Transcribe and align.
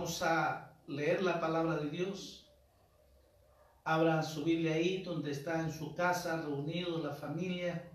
Vamos 0.00 0.22
a 0.22 0.72
leer 0.86 1.22
la 1.22 1.38
palabra 1.38 1.76
de 1.76 1.90
Dios. 1.90 2.50
Abran 3.84 4.24
su 4.24 4.44
Biblia 4.44 4.72
ahí 4.72 5.02
donde 5.02 5.30
está 5.30 5.60
en 5.60 5.70
su 5.70 5.94
casa, 5.94 6.40
reunidos 6.40 7.04
la 7.04 7.12
familia 7.12 7.92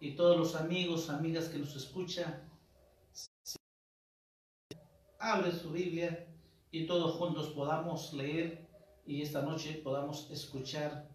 y 0.00 0.16
todos 0.16 0.36
los 0.36 0.56
amigos, 0.56 1.08
amigas 1.08 1.48
que 1.48 1.58
nos 1.58 1.76
escuchan. 1.76 2.50
Abre 5.20 5.52
su 5.52 5.70
Biblia 5.70 6.26
y 6.72 6.88
todos 6.88 7.14
juntos 7.18 7.50
podamos 7.50 8.12
leer 8.12 8.66
y 9.06 9.22
esta 9.22 9.42
noche 9.42 9.74
podamos 9.84 10.28
escuchar 10.32 11.08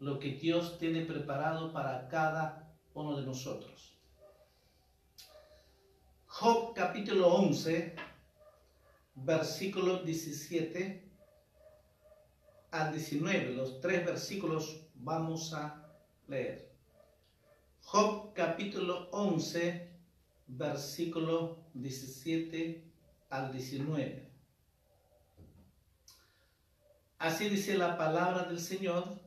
lo 0.00 0.18
que 0.20 0.36
Dios 0.36 0.78
tiene 0.78 1.04
preparado 1.04 1.70
para 1.70 2.08
cada 2.08 2.74
uno 2.94 3.14
de 3.14 3.26
nosotros. 3.26 3.92
Job 6.28 6.72
capítulo 6.74 7.28
11, 7.28 7.94
versículo 9.14 10.02
17 10.02 11.08
al 12.70 12.92
19. 12.92 13.54
Los 13.54 13.80
tres 13.80 14.04
versículos 14.04 14.86
vamos 14.94 15.52
a 15.54 15.86
leer. 16.28 16.72
Job 17.82 18.32
capítulo 18.34 19.08
11, 19.10 19.90
versículo 20.46 21.64
17 21.74 22.84
al 23.30 23.52
19. 23.52 24.30
Así 27.18 27.48
dice 27.48 27.78
la 27.78 27.96
palabra 27.96 28.44
del 28.44 28.60
Señor 28.60 29.24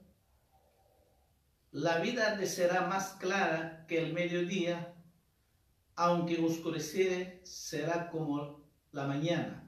la 1.72 2.00
vida 2.00 2.38
te 2.38 2.48
será 2.48 2.88
más 2.88 3.12
clara 3.20 3.86
que 3.88 4.00
el 4.00 4.14
mediodía, 4.14 4.96
aunque 5.96 6.44
oscureciere, 6.44 7.42
será 7.44 8.10
como 8.10 8.64
la 8.92 9.06
mañana. 9.06 9.67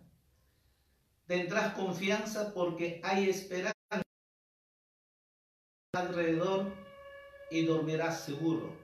Tendrás 1.30 1.76
confianza 1.76 2.52
porque 2.56 3.00
hay 3.04 3.30
esperanza 3.30 3.76
alrededor 5.94 6.74
y 7.52 7.66
dormirás 7.66 8.22
seguro. 8.22 8.76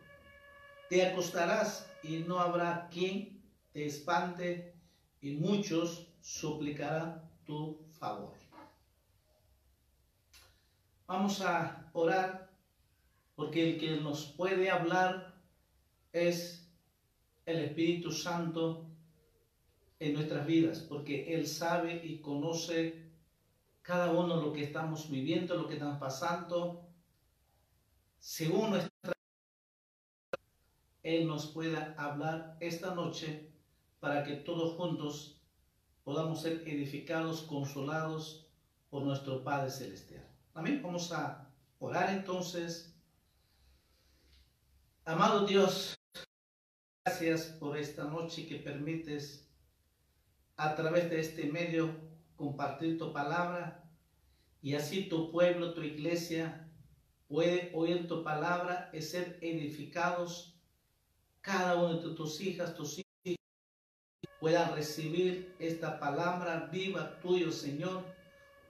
Te 0.87 1.07
acostarás 1.07 1.91
y 2.03 2.19
no 2.19 2.39
habrá 2.39 2.87
quien 2.89 3.41
te 3.73 3.87
espante 3.87 4.75
y 5.21 5.31
muchos 5.31 6.07
suplicarán 6.21 7.27
tu 7.47 7.83
favor. 7.97 8.35
Vamos 11.07 11.41
a 11.41 11.89
orar 11.93 12.51
porque 13.33 13.71
el 13.71 13.79
que 13.79 13.99
nos 14.01 14.23
puede 14.23 14.69
hablar 14.69 15.33
es 16.13 16.71
el 17.47 17.57
Espíritu 17.63 18.11
Santo 18.11 18.84
en 19.99 20.13
nuestras 20.13 20.45
vidas, 20.45 20.79
porque 20.79 21.33
Él 21.33 21.47
sabe 21.47 22.05
y 22.05 22.19
conoce 22.19 23.11
cada 23.81 24.11
uno 24.11 24.41
lo 24.41 24.51
que 24.51 24.63
estamos 24.63 25.09
viviendo, 25.09 25.55
lo 25.55 25.67
que 25.67 25.75
estamos 25.75 25.99
pasando, 25.99 26.87
según 28.19 28.71
nuestra 28.71 29.13
Él 31.03 31.27
nos 31.27 31.47
pueda 31.47 31.93
hablar 31.97 32.57
esta 32.59 32.95
noche 32.95 33.51
para 33.99 34.23
que 34.23 34.35
todos 34.35 34.75
juntos 34.75 35.41
podamos 36.03 36.41
ser 36.41 36.67
edificados, 36.67 37.41
consolados 37.43 38.47
por 38.89 39.03
nuestro 39.03 39.43
Padre 39.43 39.71
Celestial. 39.71 40.27
Amén. 40.53 40.81
Vamos 40.83 41.11
a 41.11 41.49
orar 41.79 42.09
entonces 42.11 42.95
Amado 45.07 45.45
Dios, 45.45 45.95
gracias 47.05 47.43
por 47.59 47.77
esta 47.77 48.05
noche 48.05 48.47
que 48.47 48.55
permites 48.55 49.44
a 50.57 50.75
través 50.75 51.09
de 51.09 51.19
este 51.19 51.45
medio 51.45 51.95
compartir 52.35 52.97
tu 52.97 53.11
palabra 53.11 53.83
y 54.61 54.75
así 54.75 55.09
tu 55.09 55.31
pueblo, 55.31 55.73
tu 55.73 55.81
iglesia 55.83 56.69
puede 57.27 57.71
oír 57.73 58.07
tu 58.07 58.23
palabra 58.23 58.89
y 58.93 59.01
ser 59.01 59.37
edificados. 59.41 60.59
Cada 61.41 61.75
uno 61.75 61.99
de 61.99 62.15
tus 62.15 62.41
hijas, 62.41 62.75
tus 62.75 62.99
hijos 62.99 63.39
puedan 64.39 64.73
recibir 64.73 65.55
esta 65.59 65.99
palabra 65.99 66.69
viva 66.71 67.19
tuyo, 67.19 67.51
Señor, 67.51 68.03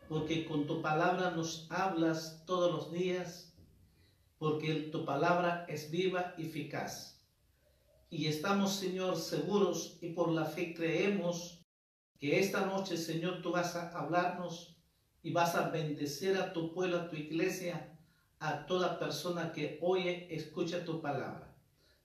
porque 0.09 0.45
con 0.45 0.67
tu 0.67 0.81
palabra 0.81 1.31
nos 1.31 1.67
hablas 1.71 2.43
todos 2.45 2.71
los 2.71 2.91
días 2.91 3.55
porque 4.37 4.89
tu 4.91 5.05
palabra 5.05 5.65
es 5.67 5.89
viva 5.89 6.33
y 6.37 6.47
eficaz. 6.47 7.21
Y 8.09 8.27
estamos, 8.27 8.75
Señor, 8.75 9.17
seguros 9.17 9.97
y 10.01 10.09
por 10.11 10.29
la 10.31 10.45
fe 10.45 10.73
creemos 10.73 11.54
que 12.19 12.39
esta 12.39 12.65
noche, 12.65 12.97
Señor, 12.97 13.41
tú 13.41 13.51
vas 13.51 13.75
a 13.75 13.89
hablarnos 13.97 14.75
y 15.21 15.31
vas 15.31 15.55
a 15.55 15.69
bendecir 15.69 16.37
a 16.37 16.53
tu 16.53 16.73
pueblo, 16.73 16.97
a 16.97 17.09
tu 17.09 17.15
iglesia, 17.15 17.91
a 18.39 18.65
toda 18.65 18.99
persona 18.99 19.51
que 19.51 19.79
oye, 19.81 20.27
escucha 20.29 20.85
tu 20.85 21.01
palabra. 21.01 21.53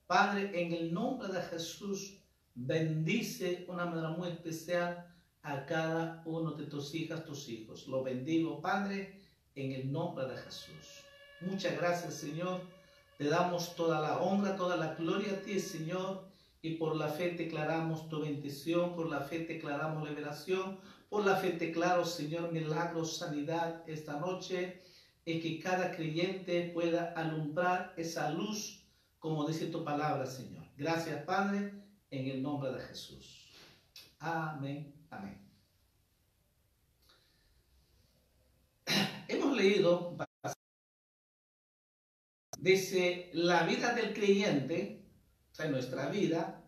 Padre, 0.07 0.51
en 0.61 0.73
el 0.73 0.93
nombre 0.93 1.27
de 1.29 1.41
Jesús, 1.41 2.17
bendice 2.55 3.65
una 3.67 3.85
manera 3.85 4.09
muy 4.09 4.29
especial 4.29 5.07
a 5.43 5.65
cada 5.65 6.21
uno 6.25 6.51
de 6.51 6.65
tus 6.65 6.93
hijas, 6.93 7.25
tus 7.25 7.47
hijos. 7.47 7.87
Lo 7.87 8.03
bendigo, 8.03 8.61
Padre, 8.61 9.21
en 9.55 9.71
el 9.71 9.91
nombre 9.91 10.25
de 10.27 10.37
Jesús. 10.37 11.03
Muchas 11.41 11.77
gracias, 11.77 12.15
Señor. 12.15 12.61
Te 13.17 13.25
damos 13.25 13.75
toda 13.75 13.99
la 13.99 14.19
honra, 14.19 14.55
toda 14.55 14.77
la 14.77 14.95
gloria 14.95 15.33
a 15.33 15.41
ti, 15.41 15.59
Señor. 15.59 16.30
Y 16.61 16.75
por 16.75 16.95
la 16.95 17.07
fe 17.07 17.31
declaramos 17.31 18.07
tu 18.07 18.21
bendición, 18.21 18.95
por 18.95 19.09
la 19.09 19.21
fe 19.21 19.45
declaramos 19.45 20.07
liberación, 20.07 20.79
por 21.09 21.25
la 21.25 21.35
fe 21.35 21.53
declaro, 21.53 22.05
Señor, 22.05 22.51
milagros, 22.51 23.17
sanidad 23.17 23.83
esta 23.87 24.19
noche. 24.19 24.81
es 25.25 25.41
que 25.41 25.59
cada 25.59 25.95
creyente 25.95 26.71
pueda 26.73 27.13
alumbrar 27.13 27.93
esa 27.97 28.31
luz, 28.31 28.83
como 29.19 29.47
dice 29.47 29.67
tu 29.67 29.83
palabra, 29.83 30.25
Señor. 30.25 30.65
Gracias, 30.77 31.23
Padre, 31.25 31.73
en 32.09 32.27
el 32.27 32.41
nombre 32.41 32.71
de 32.71 32.79
Jesús. 32.79 33.49
Amén, 34.19 34.93
amén. 35.09 35.37
Hemos 39.27 39.55
leído 39.55 40.17
desde 42.59 43.29
la 43.33 43.63
vida 43.63 43.93
del 43.93 44.13
creyente, 44.13 45.00
sea, 45.61 45.71
nuestra 45.71 46.09
vida, 46.09 46.63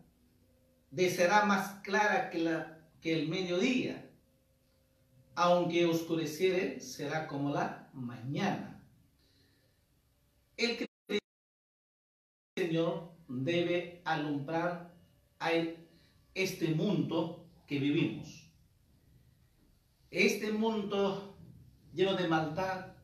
de 0.90 1.10
será 1.10 1.44
más 1.44 1.80
clara 1.82 2.30
que, 2.30 2.38
la, 2.38 2.78
que 3.00 3.14
el 3.14 3.28
mediodía, 3.28 4.10
aunque 5.34 5.86
oscureciere, 5.86 6.80
será 6.80 7.26
como 7.26 7.50
la 7.50 7.90
mañana. 7.92 8.80
El 10.56 10.86
Señor 12.56 13.12
debe 13.26 14.00
alumbrar 14.04 14.94
a 15.40 15.50
este 16.34 16.68
mundo 16.68 17.44
que 17.66 17.80
vivimos. 17.80 18.48
Este 20.10 20.52
mundo 20.52 21.36
lleno 21.92 22.14
de 22.14 22.28
maldad, 22.28 22.94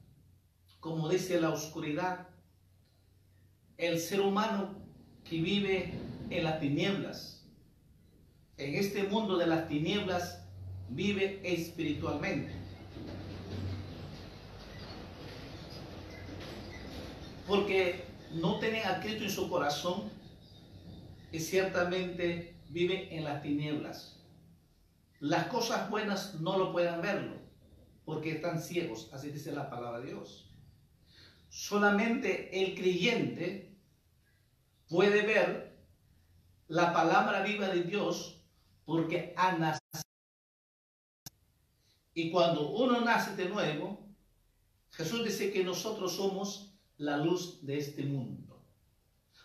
como 0.78 1.08
dice 1.08 1.40
la 1.40 1.50
oscuridad, 1.50 2.28
el 3.76 3.98
ser 3.98 4.20
humano 4.20 4.80
que 5.31 5.41
vive 5.41 5.93
en 6.29 6.43
las 6.43 6.59
tinieblas, 6.59 7.47
en 8.56 8.75
este 8.75 9.05
mundo 9.05 9.38
de 9.38 9.47
las 9.47 9.69
tinieblas, 9.69 10.43
vive 10.88 11.41
espiritualmente. 11.44 12.53
Porque 17.47 18.05
no 18.32 18.59
tiene 18.59 18.82
a 18.82 19.00
Cristo 19.00 19.23
en 19.23 19.31
su 19.31 19.49
corazón 19.49 20.11
y 21.31 21.38
ciertamente 21.38 22.56
vive 22.69 23.17
en 23.17 23.23
las 23.23 23.41
tinieblas. 23.41 24.21
Las 25.21 25.47
cosas 25.47 25.88
buenas 25.91 26.41
no 26.41 26.59
lo 26.59 26.73
pueden 26.73 27.00
verlo 27.03 27.37
porque 28.05 28.33
están 28.33 28.61
ciegos, 28.61 29.09
así 29.12 29.31
dice 29.31 29.53
la 29.53 29.71
palabra 29.71 30.00
de 30.00 30.06
Dios. 30.09 30.50
Solamente 31.49 32.65
el 32.65 32.75
creyente 32.75 33.69
puede 34.90 35.22
ver 35.22 35.78
la 36.66 36.92
palabra 36.92 37.42
viva 37.42 37.69
de 37.69 37.84
Dios 37.84 38.42
porque 38.84 39.32
ha 39.37 39.52
nacido. 39.52 40.02
Y 42.12 42.31
cuando 42.31 42.70
uno 42.70 43.00
nace 43.00 43.37
de 43.37 43.48
nuevo, 43.48 44.04
Jesús 44.90 45.25
dice 45.25 45.52
que 45.52 45.62
nosotros 45.62 46.16
somos 46.16 46.75
la 46.98 47.16
luz 47.16 47.64
de 47.64 47.78
este 47.78 48.02
mundo. 48.02 48.60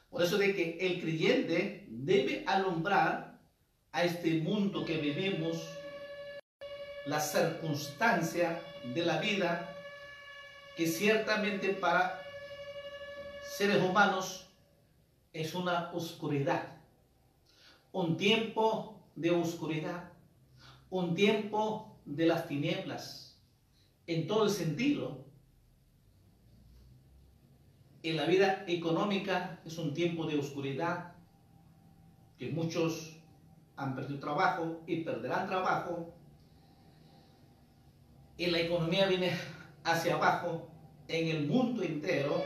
Por 0.09 0.24
eso 0.24 0.38
de 0.38 0.56
que 0.56 0.77
el 0.80 1.00
creyente 1.00 1.86
debe 1.89 2.44
alumbrar 2.47 3.39
a 3.92 4.03
este 4.03 4.42
mundo 4.42 4.83
que 4.83 4.97
vivimos, 4.97 5.57
la 7.06 7.19
circunstancia 7.19 8.59
de 8.95 9.06
la 9.06 9.19
vida, 9.19 9.75
que 10.75 10.88
ciertamente 10.88 11.69
para 11.69 12.19
seres 13.44 13.81
humanos 13.83 14.44
es 15.36 15.54
una 15.54 15.92
oscuridad, 15.92 16.78
un 17.92 18.16
tiempo 18.16 19.04
de 19.16 19.32
oscuridad, 19.32 20.14
un 20.90 21.14
tiempo 21.14 21.98
de 22.06 22.26
las 22.26 22.48
tinieblas, 22.48 23.38
en 24.08 24.28
todo 24.28 24.46
el 24.46 24.50
sentido. 24.50 25.26
En 28.02 28.16
la 28.16 28.26
vida 28.26 28.64
económica 28.68 29.60
es 29.66 29.78
un 29.78 29.94
tiempo 29.94 30.26
de 30.26 30.40
oscuridad, 30.40 31.16
que 32.38 32.52
muchos 32.52 33.18
han 33.76 33.94
perdido 33.94 34.22
trabajo 34.22 34.84
y 34.88 35.04
perderán 35.04 35.48
trabajo. 35.48 36.14
Y 38.38 38.46
la 38.46 38.60
economía 38.60 39.08
viene 39.08 39.31
hacia 39.84 40.16
abajo 40.16 40.70
en 41.10 41.28
el 41.28 41.48
mundo 41.48 41.84
entero, 41.84 42.42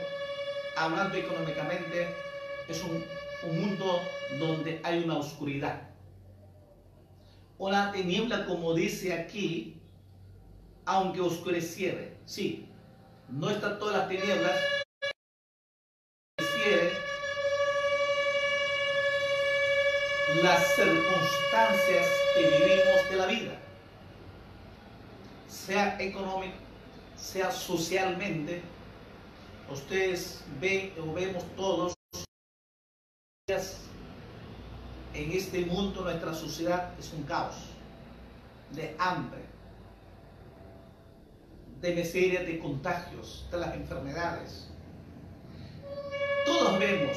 hablando 0.76 1.16
económicamente, 1.16 2.29
es 2.70 2.82
un, 2.84 3.04
mundo 3.42 4.02
donde 4.38 4.80
hay 4.84 5.02
una 5.02 5.16
oscuridad. 5.16 5.80
Una 7.56 7.90
tiniebla, 7.90 8.44
como 8.44 8.74
dice 8.74 9.14
aquí, 9.14 9.80
aunque 10.84 11.20
oscureciere. 11.22 12.18
Sí, 12.26 12.66
no 13.28 13.48
está 13.48 13.78
todas 13.78 13.96
las 13.96 14.08
tinieblas. 14.08 14.60
las 20.42 20.74
circunstancias 20.74 22.06
que 22.34 22.42
vivimos 22.42 23.10
de 23.10 23.16
la 23.16 23.26
vida, 23.26 23.58
sea 25.48 26.00
económico, 26.00 26.56
sea 27.16 27.50
socialmente. 27.50 28.62
Ustedes 29.70 30.42
ven 30.60 30.92
o 31.00 31.12
vemos 31.12 31.44
todos 31.56 31.99
en 33.50 35.32
este 35.32 35.64
mundo, 35.66 36.02
nuestra 36.02 36.32
sociedad 36.32 36.96
es 37.00 37.12
un 37.12 37.24
caos 37.24 37.56
de 38.70 38.94
hambre, 38.96 39.40
de 41.80 41.94
miseria, 41.96 42.44
de 42.44 42.60
contagios, 42.60 43.48
de 43.50 43.58
las 43.58 43.74
enfermedades. 43.74 44.70
Todos 46.46 46.78
vemos 46.78 47.16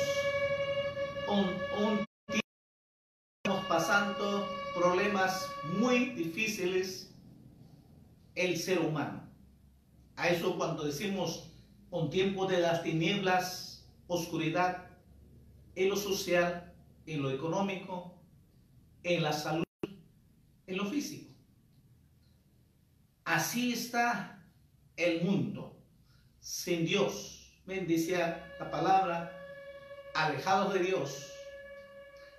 un, 1.28 1.86
un 1.86 2.06
tiempo 2.26 3.68
pasando 3.68 4.48
problemas 4.74 5.48
muy 5.78 6.14
difíciles 6.16 7.12
el 8.34 8.58
ser 8.58 8.80
humano. 8.80 9.22
A 10.16 10.30
eso 10.30 10.58
cuando 10.58 10.84
decimos 10.84 11.52
un 11.92 12.10
tiempo 12.10 12.48
de 12.48 12.60
las 12.60 12.82
tinieblas, 12.82 13.86
oscuridad, 14.08 14.93
en 15.76 15.90
lo 15.90 15.96
social, 15.96 16.74
en 17.06 17.22
lo 17.22 17.32
económico, 17.32 18.22
en 19.04 19.24
la 19.24 19.34
salud, 19.34 19.64
en 20.68 20.78
lo 20.78 20.86
físico. 20.86 21.34
Así 23.26 23.74
está 23.74 24.44
el 24.96 25.24
mundo, 25.24 25.82
sin 26.40 26.86
Dios. 26.86 27.62
Bendice 27.66 28.18
la 28.18 28.70
palabra, 28.70 29.32
alejados 30.14 30.74
de 30.74 30.80
Dios, 30.80 31.32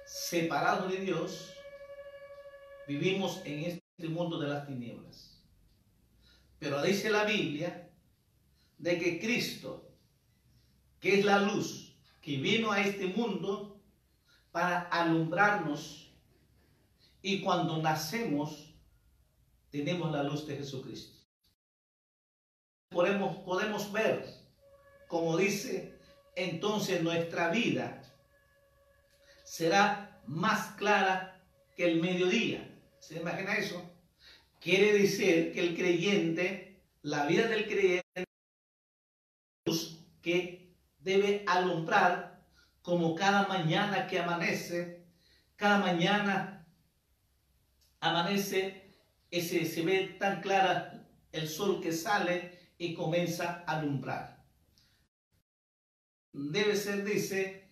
separados 0.05 0.93
de 0.93 0.99
Dios, 0.99 1.55
vivimos 2.87 3.41
en 3.45 3.65
este 3.65 4.09
mundo 4.09 4.39
de 4.39 4.49
las 4.49 4.67
tinieblas. 4.67 5.43
Pero 6.59 6.83
dice 6.83 7.11
la 7.11 7.25
Biblia 7.25 7.91
de 8.79 8.99
que 8.99 9.19
Cristo, 9.19 9.91
que 11.01 11.19
es 11.19 11.25
la 11.25 11.39
luz, 11.39 11.94
que 12.25 12.39
vino 12.39 12.73
a 12.73 12.81
este 12.81 13.07
mundo 13.09 13.79
para 14.51 14.81
alumbrarnos 14.81 16.11
y 17.21 17.43
cuando 17.43 17.83
nacemos 17.83 18.75
tenemos 19.71 20.11
la 20.11 20.23
luz 20.23 20.47
de 20.47 20.57
Jesucristo. 20.57 21.19
Podemos, 22.89 23.37
podemos 23.39 23.93
ver, 23.93 24.25
como 25.07 25.37
dice, 25.37 25.99
entonces 26.35 27.03
nuestra 27.03 27.51
vida 27.51 28.03
será 29.45 30.23
más 30.27 30.77
clara 30.77 31.45
que 31.77 31.85
el 31.85 32.01
mediodía. 32.01 32.75
¿Se 33.01 33.17
imagina 33.17 33.57
eso? 33.57 33.83
Quiere 34.61 34.95
decir 34.95 35.53
que 35.53 35.61
el 35.61 35.77
creyente, 35.77 36.81
la 37.03 37.27
vida 37.27 37.49
del 37.49 37.67
creyente, 37.67 38.25
que 40.23 40.64
debe 41.05 41.45
alumbrar 41.47 42.43
como 42.83 43.15
cada 43.15 43.47
mañana 43.47 44.07
que 44.07 44.19
amanece, 44.19 45.07
cada 45.57 45.79
mañana 45.79 46.67
amanece, 48.01 48.91
ese, 49.31 49.65
se 49.67 49.83
ve 49.83 50.17
tan 50.19 50.41
clara 50.41 51.07
el 51.33 51.49
sol 51.49 51.81
que 51.81 51.93
sale 51.93 52.59
y 52.79 52.95
comienza 52.95 53.65
a 53.67 53.79
alumbrar. 53.79 54.45
Debe 56.33 56.75
ser, 56.75 57.05
dice, 57.05 57.69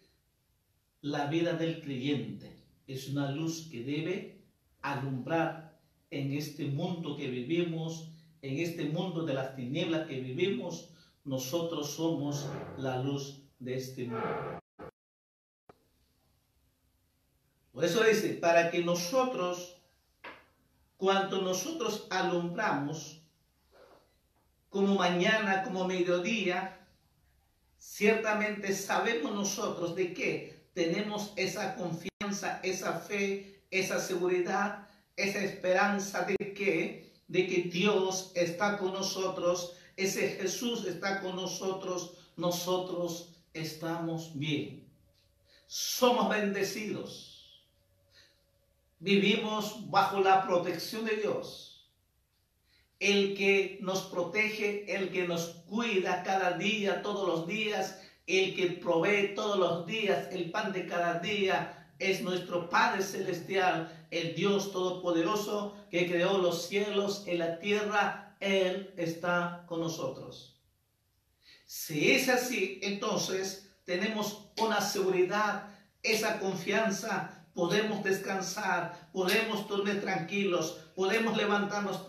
la 1.01 1.27
vida 1.27 1.55
del 1.55 1.83
creyente. 1.83 2.63
Es 2.87 3.09
una 3.09 3.31
luz 3.31 3.69
que 3.71 3.83
debe 3.83 4.45
alumbrar 4.83 5.81
en 6.11 6.33
este 6.33 6.67
mundo 6.67 7.17
que 7.17 7.29
vivimos, 7.29 8.13
en 8.43 8.59
este 8.59 8.85
mundo 8.85 9.25
de 9.25 9.35
las 9.35 9.57
tinieblas 9.57 10.07
que 10.07 10.21
vivimos, 10.21 10.92
nosotros 11.25 11.91
somos 11.91 12.47
la 12.77 12.99
luz 12.99 13.43
de 13.59 13.77
este 13.77 14.05
mundo. 14.05 14.61
Por 17.73 17.85
eso 17.85 18.05
dice, 18.05 18.35
para 18.35 18.71
que 18.71 18.85
nosotros, 18.85 19.77
cuando 20.97 21.41
nosotros 21.41 22.07
alumbramos, 22.11 23.23
como 24.69 24.95
mañana, 24.95 25.63
como 25.63 25.87
mediodía, 25.87 26.79
ciertamente 27.79 28.75
sabemos 28.75 29.33
nosotros 29.33 29.95
de 29.95 30.13
que 30.13 30.63
tenemos 30.75 31.33
esa 31.37 31.75
confianza, 31.77 32.61
esa 32.63 32.99
fe, 32.99 33.63
esa 33.71 34.01
seguridad, 34.01 34.89
esa 35.17 35.41
esperanza 35.41 36.23
de 36.23 36.37
que, 36.55 37.13
de 37.29 37.47
que 37.47 37.63
Dios 37.63 38.33
está 38.35 38.79
con 38.79 38.93
nosotros, 38.93 39.77
ese 39.97 40.29
Jesús 40.31 40.87
está 40.87 41.21
con 41.21 41.37
nosotros, 41.37 42.15
nosotros 42.37 43.35
estamos 43.53 44.39
bien. 44.39 44.89
Somos 45.67 46.29
bendecidos. 46.29 47.63
Vivimos 48.99 49.91
bajo 49.91 50.21
la 50.21 50.47
protección 50.47 51.05
de 51.05 51.17
Dios 51.17 51.73
el 53.03 53.35
que 53.35 53.79
nos 53.81 54.03
protege, 54.03 54.85
el 54.95 55.11
que 55.11 55.27
nos 55.27 55.47
cuida 55.69 56.23
cada 56.23 56.53
día, 56.53 57.03
todos 57.03 57.27
los 57.27 57.49
días, 57.49 58.01
el 58.29 58.55
que 58.55 58.79
provee 58.81 59.35
todos 59.35 59.59
los 59.59 59.87
días 59.87 60.29
el 60.31 60.53
pan 60.53 60.73
de 60.73 60.87
cada 60.87 61.19
día, 61.19 61.91
es 61.99 62.23
nuestro 62.23 62.71
Padre 62.71 63.03
Celestial, 63.03 64.07
el 64.13 64.37
Dios 64.37 64.71
Todopoderoso 64.71 65.75
que 65.91 66.07
creó 66.07 66.39
los 66.39 66.69
cielos 66.69 67.25
y 67.27 67.33
la 67.33 67.59
tierra, 67.59 68.22
Él 68.43 68.93
está 68.97 69.65
con 69.69 69.81
nosotros. 69.81 70.61
Si 71.65 72.11
es 72.11 72.29
así, 72.29 72.81
entonces 72.83 73.71
tenemos 73.85 74.49
una 74.59 74.81
seguridad, 74.81 75.69
esa 76.03 76.41
confianza, 76.41 77.47
podemos 77.55 78.03
descansar, 78.03 79.11
podemos 79.13 79.69
dormir 79.69 80.01
tranquilos, 80.01 80.91
podemos 80.97 81.37
levantarnos 81.37 82.01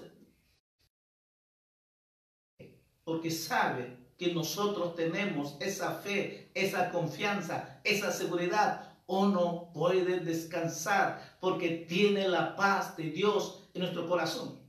porque 3.04 3.30
sabe 3.30 3.98
que 4.18 4.34
nosotros 4.34 4.96
tenemos 4.96 5.56
esa 5.60 5.92
fe, 6.00 6.50
esa 6.56 6.90
confianza, 6.90 7.80
esa 7.84 8.12
seguridad. 8.12 8.90
no 9.08 9.72
puede 9.72 10.22
descansar 10.22 11.38
porque 11.40 11.86
tiene 11.88 12.28
la 12.28 12.56
paz 12.56 12.98
de 12.98 13.12
Dios 13.12 13.70
en 13.76 13.82
nuestro 13.82 14.08
corazón. 14.08 14.63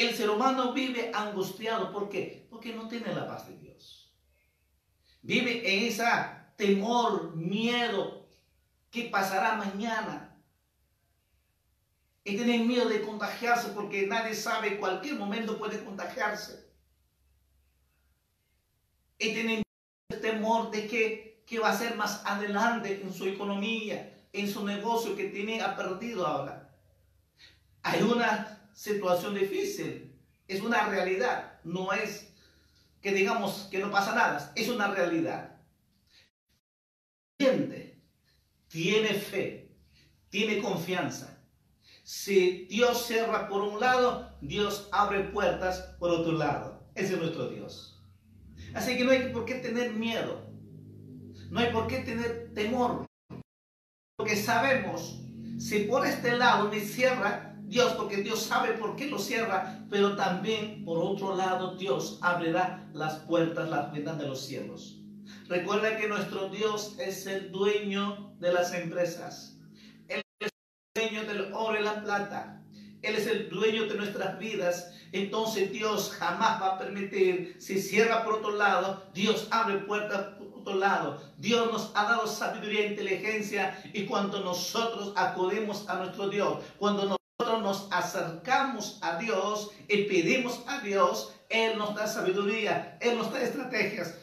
El 0.00 0.14
ser 0.14 0.30
humano 0.30 0.72
vive 0.72 1.12
angustiado. 1.14 1.92
¿Por 1.92 2.08
qué? 2.08 2.46
Porque 2.48 2.74
no 2.74 2.88
tiene 2.88 3.14
la 3.14 3.26
paz 3.26 3.46
de 3.46 3.58
Dios. 3.58 4.10
Vive 5.20 5.60
en 5.62 5.84
ese 5.88 6.04
temor, 6.56 7.36
miedo. 7.36 8.26
¿Qué 8.90 9.10
pasará 9.12 9.56
mañana? 9.56 10.34
Y 12.24 12.34
tiene 12.34 12.64
miedo 12.64 12.88
de 12.88 13.02
contagiarse 13.02 13.72
porque 13.74 14.06
nadie 14.06 14.34
sabe, 14.34 14.78
cualquier 14.78 15.16
momento 15.16 15.58
puede 15.58 15.84
contagiarse 15.84 16.70
y 19.18 19.34
tienen 19.34 19.62
temor 20.22 20.70
de 20.70 20.86
que, 20.88 21.44
que 21.46 21.58
va 21.58 21.68
a 21.68 21.76
ser 21.76 21.94
más 21.94 22.22
adelante 22.24 23.02
en 23.02 23.12
su 23.12 23.26
economía, 23.26 24.18
en 24.32 24.50
su 24.50 24.64
negocio 24.64 25.14
que 25.14 25.24
tiene 25.24 25.60
ha 25.60 25.76
perdido 25.76 26.26
ahora. 26.26 26.74
Hay 27.82 28.00
una 28.00 28.59
situación 28.74 29.34
difícil, 29.34 30.14
es 30.48 30.60
una 30.60 30.88
realidad, 30.88 31.60
no 31.64 31.92
es 31.92 32.32
que 33.00 33.12
digamos 33.12 33.68
que 33.70 33.78
no 33.78 33.90
pasa 33.90 34.14
nada, 34.14 34.52
es 34.54 34.68
una 34.68 34.88
realidad. 34.88 35.56
Tiene 38.68 39.14
fe, 39.14 39.74
tiene 40.28 40.60
confianza. 40.60 41.38
Si 42.02 42.66
Dios 42.66 43.06
cierra 43.06 43.48
por 43.48 43.62
un 43.62 43.80
lado, 43.80 44.36
Dios 44.40 44.88
abre 44.92 45.20
puertas 45.24 45.96
por 45.98 46.10
otro 46.10 46.32
lado. 46.32 46.90
Ese 46.94 47.14
es 47.14 47.18
nuestro 47.20 47.48
Dios. 47.48 48.02
Así 48.74 48.96
que 48.96 49.04
no 49.04 49.12
hay 49.12 49.32
por 49.32 49.44
qué 49.44 49.54
tener 49.56 49.92
miedo. 49.92 50.50
No 51.50 51.60
hay 51.60 51.72
por 51.72 51.86
qué 51.86 51.98
tener 52.00 52.52
temor. 52.54 53.06
Porque 54.16 54.36
sabemos, 54.36 55.20
si 55.58 55.84
por 55.84 56.06
este 56.06 56.36
lado 56.36 56.68
me 56.68 56.80
cierra 56.80 57.49
Dios, 57.70 57.92
porque 57.92 58.16
Dios 58.18 58.42
sabe 58.42 58.74
por 58.74 58.96
qué 58.96 59.06
lo 59.06 59.18
cierra, 59.18 59.86
pero 59.88 60.16
también 60.16 60.84
por 60.84 60.98
otro 60.98 61.36
lado 61.36 61.76
Dios 61.76 62.18
abrirá 62.20 62.90
las 62.92 63.20
puertas, 63.20 63.70
las 63.70 63.92
ventanas 63.92 64.20
de 64.20 64.28
los 64.28 64.40
cielos. 64.40 64.98
Recuerda 65.48 65.96
que 65.96 66.08
nuestro 66.08 66.48
Dios 66.48 66.96
es 66.98 67.26
el 67.26 67.50
dueño 67.50 68.34
de 68.40 68.52
las 68.52 68.74
empresas. 68.74 69.56
Él 70.08 70.20
es 70.40 70.50
el 70.94 71.10
dueño 71.10 71.24
del 71.26 71.52
oro 71.54 71.80
y 71.80 71.82
la 71.82 72.02
plata. 72.02 72.62
Él 73.02 73.14
es 73.14 73.26
el 73.26 73.48
dueño 73.48 73.86
de 73.86 73.94
nuestras 73.94 74.38
vidas 74.38 74.92
entonces 75.12 75.72
Dios 75.72 76.10
jamás 76.10 76.62
va 76.62 76.74
a 76.74 76.78
permitir, 76.78 77.56
si 77.58 77.80
cierra 77.80 78.24
por 78.24 78.34
otro 78.34 78.52
lado, 78.52 79.02
Dios 79.12 79.48
abre 79.50 79.78
puertas 79.78 80.36
por 80.36 80.60
otro 80.60 80.74
lado. 80.74 81.20
Dios 81.38 81.70
nos 81.72 81.90
ha 81.94 82.04
dado 82.04 82.26
sabiduría 82.26 82.82
e 82.82 82.86
inteligencia 82.88 83.82
y 83.92 84.06
cuando 84.06 84.40
nosotros 84.40 85.12
acudimos 85.16 85.88
a 85.88 85.96
nuestro 85.96 86.28
Dios, 86.28 86.62
cuando 86.78 87.19
nos 87.60 87.88
acercamos 87.90 88.98
a 89.02 89.18
Dios 89.18 89.70
y 89.88 90.04
pedimos 90.04 90.62
a 90.66 90.80
Dios, 90.80 91.34
Él 91.48 91.78
nos 91.78 91.94
da 91.94 92.06
sabiduría, 92.06 92.98
Él 93.00 93.16
nos 93.18 93.32
da 93.32 93.42
estrategias. 93.42 94.14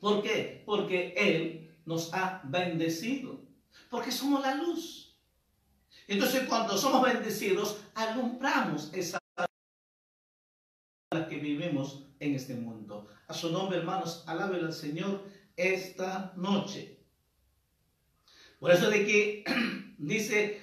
¿Por 0.00 0.22
qué? 0.22 0.62
Porque 0.66 1.14
Él 1.16 1.74
nos 1.84 2.12
ha 2.14 2.40
bendecido, 2.44 3.40
porque 3.90 4.10
somos 4.10 4.42
la 4.42 4.54
luz. 4.54 5.16
Entonces 6.08 6.44
cuando 6.48 6.76
somos 6.76 7.02
bendecidos, 7.02 7.78
alumbramos 7.94 8.90
esa 8.92 9.18
que 11.28 11.36
vivimos 11.36 12.06
en 12.20 12.34
este 12.34 12.54
mundo. 12.54 13.08
A 13.28 13.34
su 13.34 13.50
nombre, 13.50 13.78
hermanos, 13.78 14.24
alabe 14.26 14.58
al 14.58 14.72
Señor 14.72 15.24
esta 15.56 16.32
noche. 16.36 16.98
Por 18.58 18.70
eso 18.70 18.88
de 18.90 19.04
que 19.04 19.44
dice, 19.98 20.61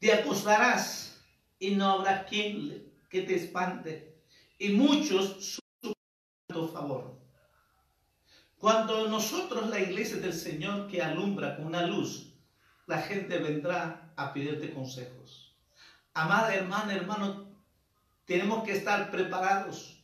te 0.00 0.12
acostarás 0.12 1.22
y 1.58 1.72
no 1.72 1.90
habrá 1.90 2.24
quien 2.24 2.90
que 3.08 3.22
te 3.22 3.36
espante. 3.36 4.22
Y 4.58 4.70
muchos 4.70 5.60
tu 6.48 6.68
favor. 6.68 7.18
Cuando 8.58 9.08
nosotros, 9.08 9.68
la 9.68 9.78
iglesia 9.78 10.16
del 10.16 10.34
Señor 10.34 10.88
que 10.88 11.02
alumbra 11.02 11.56
con 11.56 11.66
una 11.66 11.86
luz, 11.86 12.34
la 12.86 13.00
gente 13.00 13.38
vendrá 13.38 14.12
a 14.16 14.32
pedirte 14.32 14.74
consejos. 14.74 15.56
Amada 16.12 16.54
hermana, 16.54 16.94
hermano, 16.94 17.48
tenemos 18.24 18.64
que 18.64 18.72
estar 18.72 19.10
preparados, 19.10 20.02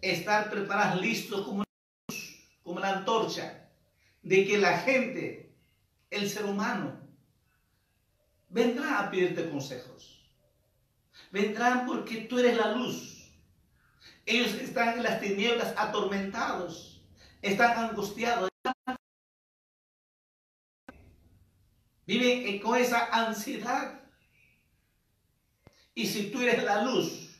estar 0.00 0.50
preparados, 0.50 1.00
listos 1.00 1.46
como, 1.46 1.64
como 2.62 2.80
la 2.80 2.98
antorcha, 2.98 3.70
de 4.22 4.46
que 4.46 4.58
la 4.58 4.78
gente, 4.78 5.54
el 6.10 6.28
ser 6.28 6.44
humano, 6.44 7.01
vendrá 8.52 9.00
a 9.00 9.10
pedirte 9.10 9.50
consejos. 9.50 10.20
Vendrán 11.30 11.86
porque 11.86 12.22
tú 12.22 12.38
eres 12.38 12.56
la 12.56 12.72
luz. 12.72 13.30
Ellos 14.24 14.52
están 14.54 14.98
en 14.98 15.02
las 15.02 15.20
tinieblas 15.20 15.74
atormentados, 15.76 17.02
están 17.40 17.90
angustiados. 17.90 18.50
Viven 22.06 22.58
con 22.60 22.78
esa 22.78 23.06
ansiedad. 23.06 24.00
Y 25.94 26.06
si 26.06 26.30
tú 26.30 26.40
eres 26.40 26.62
la 26.62 26.82
luz, 26.82 27.30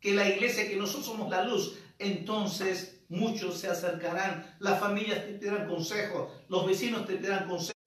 que 0.00 0.14
la 0.14 0.28
iglesia, 0.28 0.68
que 0.68 0.76
nosotros 0.76 1.06
somos 1.06 1.30
la 1.30 1.44
luz, 1.44 1.78
entonces 1.98 3.00
muchos 3.08 3.58
se 3.58 3.68
acercarán, 3.68 4.56
las 4.60 4.78
familias 4.78 5.26
te 5.26 5.32
pedirán 5.34 5.68
consejo, 5.68 6.32
los 6.48 6.66
vecinos 6.66 7.06
te 7.06 7.16
pedirán 7.16 7.48
consejo, 7.48 7.78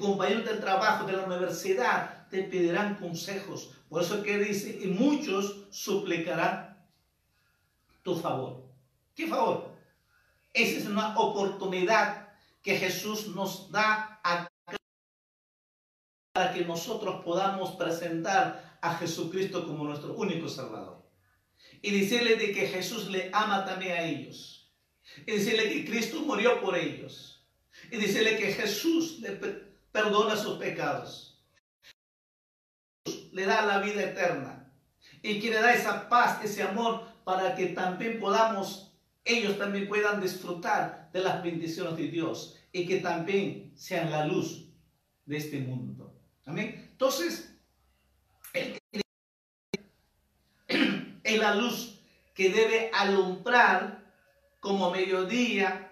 el 0.00 0.06
compañero 0.06 0.42
del 0.42 0.60
trabajo, 0.60 1.06
de 1.06 1.12
la 1.12 1.24
universidad, 1.24 2.26
te 2.28 2.42
pedirán 2.44 2.96
consejos. 2.96 3.70
Por 3.88 4.02
eso 4.02 4.22
que 4.22 4.38
dice, 4.38 4.78
y 4.82 4.86
muchos 4.86 5.66
suplicarán 5.70 6.82
tu 8.02 8.16
favor. 8.16 8.64
¿Qué 9.14 9.26
favor? 9.26 9.70
Esa 10.54 10.78
es 10.78 10.86
una 10.86 11.18
oportunidad 11.18 12.28
que 12.62 12.76
Jesús 12.76 13.28
nos 13.28 13.70
da 13.70 14.20
a 14.24 14.48
para 16.32 16.54
que 16.54 16.64
nosotros 16.64 17.22
podamos 17.24 17.72
presentar 17.72 18.78
a 18.80 18.94
Jesucristo 18.94 19.66
como 19.66 19.84
nuestro 19.84 20.14
único 20.14 20.48
Salvador. 20.48 21.04
Y 21.82 21.90
decirle 21.90 22.36
de 22.36 22.52
que 22.52 22.68
Jesús 22.68 23.10
le 23.10 23.30
ama 23.32 23.66
también 23.66 23.92
a 23.92 24.02
ellos. 24.02 24.72
Y 25.26 25.32
decirle 25.32 25.68
que 25.68 25.84
Cristo 25.84 26.20
murió 26.20 26.60
por 26.60 26.78
ellos. 26.78 27.44
Y 27.90 27.96
decirle 27.96 28.38
que 28.38 28.52
Jesús 28.52 29.18
le 29.18 29.69
perdona 29.92 30.36
sus 30.36 30.58
pecados. 30.58 31.42
Le 33.32 33.44
da 33.44 33.64
la 33.66 33.78
vida 33.78 34.02
eterna. 34.02 34.72
Y 35.22 35.40
que 35.40 35.50
le 35.50 35.60
da 35.60 35.74
esa 35.74 36.08
paz, 36.08 36.44
ese 36.44 36.62
amor, 36.62 37.06
para 37.24 37.54
que 37.54 37.66
también 37.66 38.18
podamos, 38.18 38.94
ellos 39.24 39.58
también 39.58 39.88
puedan 39.88 40.20
disfrutar 40.20 41.10
de 41.12 41.20
las 41.20 41.42
bendiciones 41.42 41.96
de 41.96 42.08
Dios. 42.08 42.56
Y 42.72 42.86
que 42.86 43.00
también 43.00 43.72
sean 43.76 44.10
la 44.10 44.24
luz 44.26 44.68
de 45.26 45.36
este 45.36 45.58
mundo. 45.60 46.16
Amén. 46.46 46.88
Entonces, 46.92 47.54
el 48.54 48.80
Es 51.22 51.38
la 51.38 51.54
luz 51.54 52.00
que 52.34 52.50
debe 52.50 52.90
alumbrar 52.92 54.12
como 54.60 54.90
mediodía, 54.90 55.89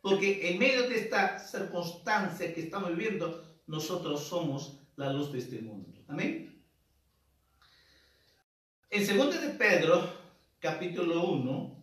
porque 0.00 0.50
en 0.50 0.58
medio 0.58 0.88
de 0.88 1.00
esta 1.00 1.38
circunstancia 1.38 2.52
que 2.54 2.62
estamos 2.62 2.90
viviendo, 2.90 3.60
nosotros 3.66 4.24
somos 4.24 4.80
la 4.96 5.12
luz 5.12 5.32
de 5.32 5.38
este 5.38 5.60
mundo. 5.60 6.04
Amén. 6.08 6.62
En 8.90 9.18
2 9.18 9.40
de 9.40 9.50
Pedro, 9.50 10.12
capítulo 10.58 11.24
1, 11.24 11.80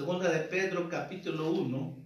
Segunda 0.00 0.30
de 0.30 0.40
Pedro, 0.40 0.88
capítulo 0.88 1.50
1, 1.50 1.99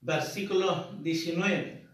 versículo 0.00 0.92
19. 1.00 1.88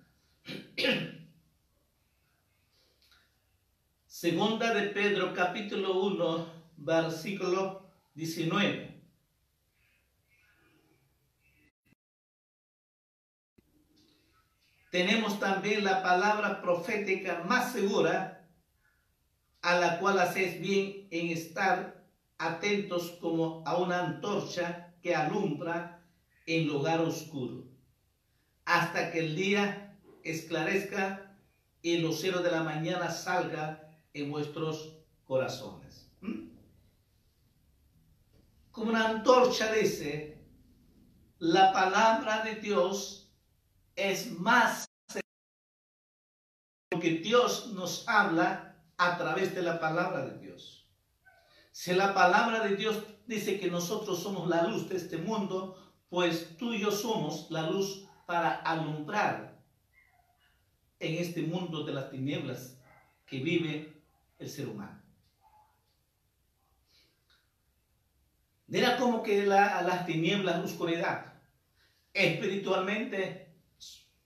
Segunda 4.06 4.72
de 4.72 4.88
Pedro 4.90 5.34
capítulo 5.34 6.02
1, 6.04 6.46
versículo 6.78 7.90
19. 8.14 8.94
Tenemos 14.90 15.38
también 15.38 15.84
la 15.84 16.02
palabra 16.02 16.62
profética 16.62 17.44
más 17.46 17.72
segura, 17.72 18.48
a 19.60 19.78
la 19.78 19.98
cual 19.98 20.18
hacéis 20.20 20.60
bien 20.60 21.08
en 21.10 21.28
estar 21.28 22.06
atentos 22.38 23.18
como 23.20 23.62
a 23.66 23.76
una 23.76 24.06
antorcha 24.06 24.94
que 25.02 25.14
alumbra 25.14 26.02
en 26.46 26.68
lugar 26.68 27.00
oscuro 27.00 27.75
hasta 28.66 29.10
que 29.10 29.20
el 29.20 29.36
día 29.36 29.96
esclarezca 30.22 31.36
y 31.80 31.94
el 31.94 32.02
lucero 32.02 32.42
de 32.42 32.50
la 32.50 32.62
mañana 32.62 33.10
salga 33.10 33.88
en 34.12 34.30
vuestros 34.30 34.98
corazones. 35.24 36.10
¿Mm? 36.20 36.48
Como 38.72 38.90
una 38.90 39.08
antorcha 39.08 39.72
dice, 39.72 40.44
la 41.38 41.72
palabra 41.72 42.42
de 42.42 42.56
Dios 42.56 43.32
es 43.94 44.32
más 44.38 44.84
porque 46.90 47.10
Dios 47.10 47.72
nos 47.74 48.08
habla 48.08 48.76
a 48.96 49.16
través 49.16 49.54
de 49.54 49.62
la 49.62 49.78
palabra 49.78 50.26
de 50.26 50.38
Dios. 50.38 50.88
Si 51.70 51.92
la 51.94 52.14
palabra 52.14 52.60
de 52.60 52.74
Dios 52.74 53.02
dice 53.26 53.60
que 53.60 53.70
nosotros 53.70 54.22
somos 54.22 54.48
la 54.48 54.62
luz 54.62 54.88
de 54.88 54.96
este 54.96 55.18
mundo, 55.18 55.76
pues 56.08 56.56
tú 56.56 56.72
y 56.72 56.80
yo 56.80 56.90
somos 56.90 57.50
la 57.50 57.70
luz 57.70 58.05
para 58.26 58.56
alumbrar 58.56 59.56
en 60.98 61.14
este 61.14 61.42
mundo 61.42 61.84
de 61.84 61.92
las 61.92 62.10
tinieblas 62.10 62.78
que 63.24 63.38
vive 63.40 64.02
el 64.38 64.50
ser 64.50 64.68
humano. 64.68 65.00
Era 68.68 68.96
como 68.96 69.22
que 69.22 69.46
las 69.46 70.06
tinieblas, 70.06 70.58
la 70.58 70.64
oscuridad, 70.64 71.34
espiritualmente 72.12 73.54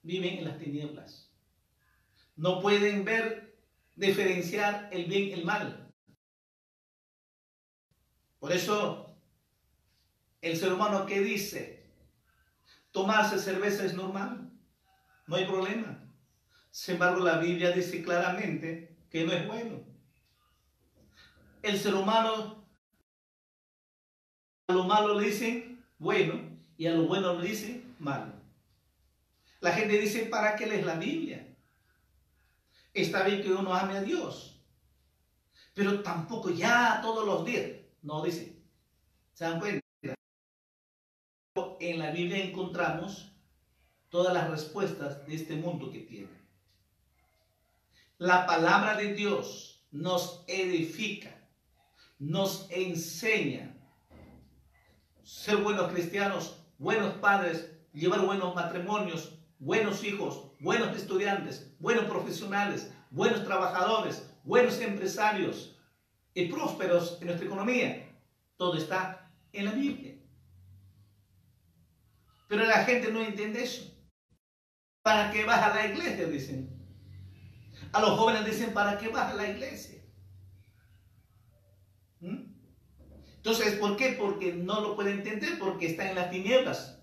viven 0.02 0.38
en 0.38 0.44
las 0.44 0.58
tinieblas. 0.58 1.30
No 2.36 2.60
pueden 2.60 3.04
ver, 3.04 3.58
diferenciar 3.96 4.88
el 4.92 5.04
bien 5.04 5.24
y 5.24 5.32
el 5.32 5.44
mal. 5.44 5.92
Por 8.38 8.52
eso, 8.52 9.14
el 10.40 10.56
ser 10.56 10.72
humano 10.72 11.04
que 11.04 11.20
dice, 11.20 11.79
Tomarse 12.92 13.38
cerveza 13.38 13.84
es 13.84 13.94
normal, 13.94 14.50
no 15.26 15.36
hay 15.36 15.46
problema. 15.46 15.98
Sin 16.70 16.94
embargo, 16.94 17.20
la 17.24 17.38
Biblia 17.38 17.70
dice 17.70 18.02
claramente 18.02 18.96
que 19.10 19.24
no 19.24 19.32
es 19.32 19.46
bueno. 19.46 19.80
El 21.62 21.78
ser 21.78 21.94
humano 21.94 22.64
a 24.68 24.72
lo 24.72 24.84
malo 24.84 25.18
le 25.18 25.26
dice 25.26 25.76
bueno 25.98 26.40
y 26.76 26.86
a 26.86 26.92
lo 26.92 27.06
bueno 27.06 27.38
le 27.38 27.48
dice 27.48 27.84
malo. 27.98 28.32
La 29.60 29.72
gente 29.72 29.98
dice, 29.98 30.26
¿para 30.26 30.56
qué 30.56 30.66
lees 30.66 30.86
la 30.86 30.94
Biblia? 30.94 31.46
Está 32.94 33.24
bien 33.24 33.42
que 33.42 33.52
uno 33.52 33.74
ame 33.74 33.98
a 33.98 34.02
Dios, 34.02 34.60
pero 35.74 36.02
tampoco 36.02 36.50
ya 36.50 37.00
todos 37.02 37.26
los 37.26 37.44
días. 37.44 37.70
No 38.02 38.22
dice. 38.22 38.56
¿Se 39.34 39.44
dan 39.44 39.60
cuenta? 39.60 39.89
En 41.80 41.98
la 41.98 42.10
Biblia 42.10 42.44
encontramos 42.44 43.32
todas 44.10 44.34
las 44.34 44.50
respuestas 44.50 45.26
de 45.26 45.34
este 45.34 45.56
mundo 45.56 45.90
que 45.90 46.00
tiene. 46.00 46.40
La 48.18 48.46
palabra 48.46 48.96
de 48.96 49.14
Dios 49.14 49.82
nos 49.90 50.44
edifica, 50.46 51.34
nos 52.18 52.70
enseña 52.70 53.74
ser 55.22 55.56
buenos 55.56 55.90
cristianos, 55.90 56.62
buenos 56.78 57.14
padres, 57.14 57.70
llevar 57.94 58.20
buenos 58.26 58.54
matrimonios, 58.54 59.38
buenos 59.58 60.04
hijos, 60.04 60.52
buenos 60.60 60.94
estudiantes, 60.96 61.74
buenos 61.78 62.04
profesionales, 62.04 62.92
buenos 63.10 63.44
trabajadores, 63.44 64.30
buenos 64.44 64.80
empresarios 64.80 65.78
y 66.34 66.46
prósperos 66.46 67.16
en 67.20 67.28
nuestra 67.28 67.46
economía. 67.46 68.06
Todo 68.56 68.76
está 68.76 69.30
en 69.52 69.64
la 69.64 69.72
Biblia. 69.72 70.19
Pero 72.50 72.64
la 72.64 72.84
gente 72.84 73.12
no 73.12 73.22
entiende 73.22 73.62
eso. 73.62 73.96
¿Para 75.02 75.30
qué 75.30 75.44
vas 75.44 75.62
a 75.62 75.72
la 75.72 75.86
iglesia? 75.86 76.26
Dicen. 76.26 76.68
A 77.92 78.00
los 78.00 78.18
jóvenes 78.18 78.44
dicen, 78.44 78.74
¿para 78.74 78.98
qué 78.98 79.06
vas 79.06 79.32
a 79.32 79.36
la 79.36 79.48
iglesia? 79.48 80.02
¿Mm? 82.18 82.52
Entonces, 83.36 83.74
¿por 83.74 83.96
qué? 83.96 84.16
Porque 84.18 84.52
no 84.52 84.80
lo 84.80 84.96
puede 84.96 85.12
entender, 85.12 85.60
porque 85.60 85.86
está 85.86 86.10
en 86.10 86.16
las 86.16 86.28
tinieblas. 86.32 87.00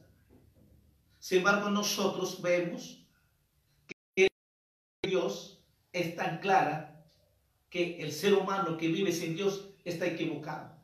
Sin 1.17 1.37
embargo, 1.37 1.69
nosotros 1.69 2.41
vemos 2.41 3.07
que 4.17 4.27
Dios 5.01 5.63
es 5.93 6.13
tan 6.17 6.39
clara 6.39 7.05
que 7.69 8.01
el 8.01 8.11
ser 8.11 8.33
humano 8.33 8.75
que 8.75 8.89
vive 8.89 9.13
sin 9.13 9.37
Dios 9.37 9.69
está 9.85 10.07
equivocado. 10.07 10.75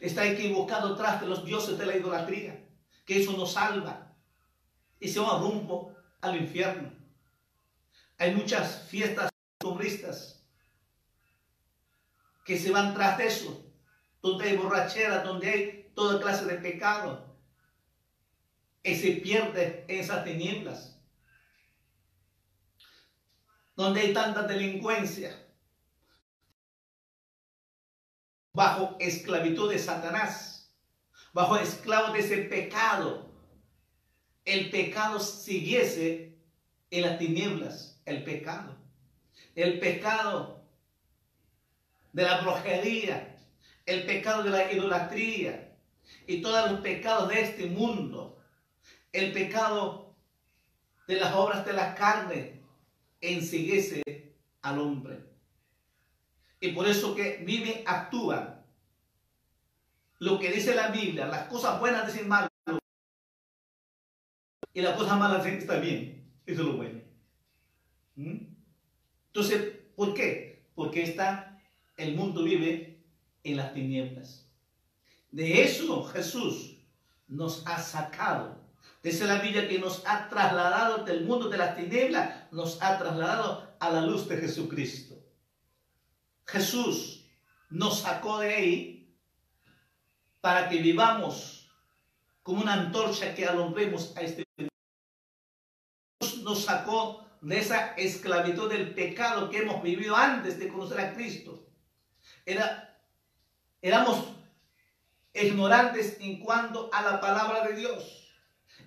Está 0.00 0.26
equivocado 0.26 0.96
tras 0.96 1.20
de 1.20 1.28
los 1.28 1.44
dioses 1.44 1.78
de 1.78 1.86
la 1.86 1.96
idolatría 1.96 2.63
que 3.04 3.22
eso 3.22 3.32
nos 3.32 3.52
salva. 3.52 4.12
Y 4.98 5.08
se 5.08 5.20
va 5.20 5.38
rumbo 5.38 5.94
al 6.20 6.36
infierno. 6.36 6.92
Hay 8.18 8.34
muchas 8.34 8.88
fiestas 8.88 9.30
comunistas 9.58 10.42
que 12.44 12.58
se 12.58 12.70
van 12.70 12.94
tras 12.94 13.18
de 13.18 13.26
eso, 13.26 13.64
donde 14.22 14.48
hay 14.48 14.56
borrachera, 14.56 15.22
donde 15.22 15.50
hay 15.50 15.92
toda 15.94 16.20
clase 16.20 16.44
de 16.44 16.56
pecado, 16.56 17.34
y 18.82 18.94
se 18.94 19.12
pierde 19.12 19.84
esas 19.88 20.24
tinieblas, 20.24 20.98
donde 23.74 24.00
hay 24.00 24.12
tanta 24.12 24.42
delincuencia, 24.42 25.34
bajo 28.52 28.96
esclavitud 29.00 29.70
de 29.70 29.78
Satanás 29.78 30.53
bajo 31.34 31.56
esclavo 31.56 32.12
de 32.14 32.20
ese 32.20 32.38
pecado, 32.38 33.28
el 34.44 34.70
pecado 34.70 35.18
siguiese 35.18 36.38
en 36.90 37.02
las 37.02 37.18
tinieblas, 37.18 38.00
el 38.06 38.22
pecado. 38.22 38.76
El 39.56 39.80
pecado 39.80 40.64
de 42.12 42.22
la 42.22 42.40
brujería, 42.40 43.36
el 43.84 44.06
pecado 44.06 44.44
de 44.44 44.50
la 44.50 44.72
idolatría 44.72 45.76
y 46.26 46.40
todos 46.40 46.70
los 46.70 46.80
pecados 46.80 47.28
de 47.28 47.40
este 47.40 47.66
mundo, 47.66 48.40
el 49.12 49.32
pecado 49.32 50.14
de 51.08 51.16
las 51.16 51.34
obras 51.34 51.66
de 51.66 51.72
la 51.72 51.94
carne, 51.96 52.62
ensiguiese 53.20 54.02
al 54.62 54.78
hombre. 54.78 55.18
Y 56.60 56.72
por 56.72 56.86
eso 56.86 57.14
que 57.14 57.42
vive, 57.44 57.82
actúa 57.86 58.63
lo 60.24 60.38
que 60.38 60.50
dice 60.50 60.74
la 60.74 60.88
Biblia, 60.88 61.26
las 61.26 61.48
cosas 61.48 61.78
buenas 61.78 62.06
dicen 62.06 62.26
mal 62.26 62.48
y 64.72 64.80
las 64.80 64.96
cosas 64.96 65.18
malas 65.18 65.44
dicen 65.44 65.58
que 65.58 65.64
está 65.64 65.78
bien. 65.78 66.32
Eso 66.46 66.62
es 66.62 66.66
lo 66.66 66.76
bueno. 66.78 67.00
¿Mm? 68.16 68.38
Entonces, 69.26 69.80
¿por 69.94 70.14
qué? 70.14 70.66
Porque 70.74 71.02
está, 71.02 71.60
el 71.98 72.16
mundo 72.16 72.42
vive 72.42 73.04
en 73.42 73.58
las 73.58 73.74
tinieblas. 73.74 74.48
De 75.30 75.62
eso 75.62 76.04
Jesús 76.04 76.78
nos 77.28 77.62
ha 77.66 77.78
sacado. 77.78 78.64
Dice 79.02 79.26
la 79.26 79.40
Biblia 79.40 79.68
que 79.68 79.78
nos 79.78 80.06
ha 80.06 80.30
trasladado 80.30 81.04
del 81.04 81.26
mundo 81.26 81.50
de 81.50 81.58
las 81.58 81.76
tinieblas, 81.76 82.50
nos 82.50 82.80
ha 82.80 82.98
trasladado 82.98 83.76
a 83.78 83.90
la 83.90 84.00
luz 84.00 84.26
de 84.26 84.38
Jesucristo. 84.38 85.16
Jesús 86.46 87.26
nos 87.68 88.00
sacó 88.00 88.40
de 88.40 88.54
ahí 88.54 88.93
para 90.44 90.68
que 90.68 90.76
vivamos 90.76 91.70
como 92.42 92.60
una 92.60 92.74
antorcha 92.74 93.34
que 93.34 93.46
alumbremos 93.46 94.14
a 94.14 94.20
este 94.20 94.44
mundo. 94.58 94.70
Nos 96.42 96.66
sacó 96.66 97.26
de 97.40 97.60
esa 97.60 97.94
esclavitud 97.94 98.68
del 98.68 98.94
pecado 98.94 99.48
que 99.48 99.60
hemos 99.60 99.82
vivido 99.82 100.14
antes 100.14 100.58
de 100.58 100.68
conocer 100.68 101.00
a 101.00 101.14
Cristo. 101.14 101.66
Era, 102.44 102.94
éramos 103.80 104.22
ignorantes 105.32 106.18
en 106.20 106.38
cuanto 106.40 106.90
a 106.92 107.00
la 107.00 107.22
palabra 107.22 107.66
de 107.66 107.76
Dios, 107.76 108.28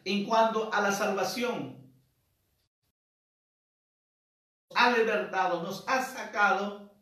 en 0.05 0.25
cuanto 0.25 0.71
a 0.71 0.79
la 0.79 0.91
salvación. 0.91 1.75
Ha 4.75 4.91
libertado, 4.91 5.63
nos 5.63 5.83
ha 5.87 6.03
sacado 6.03 6.93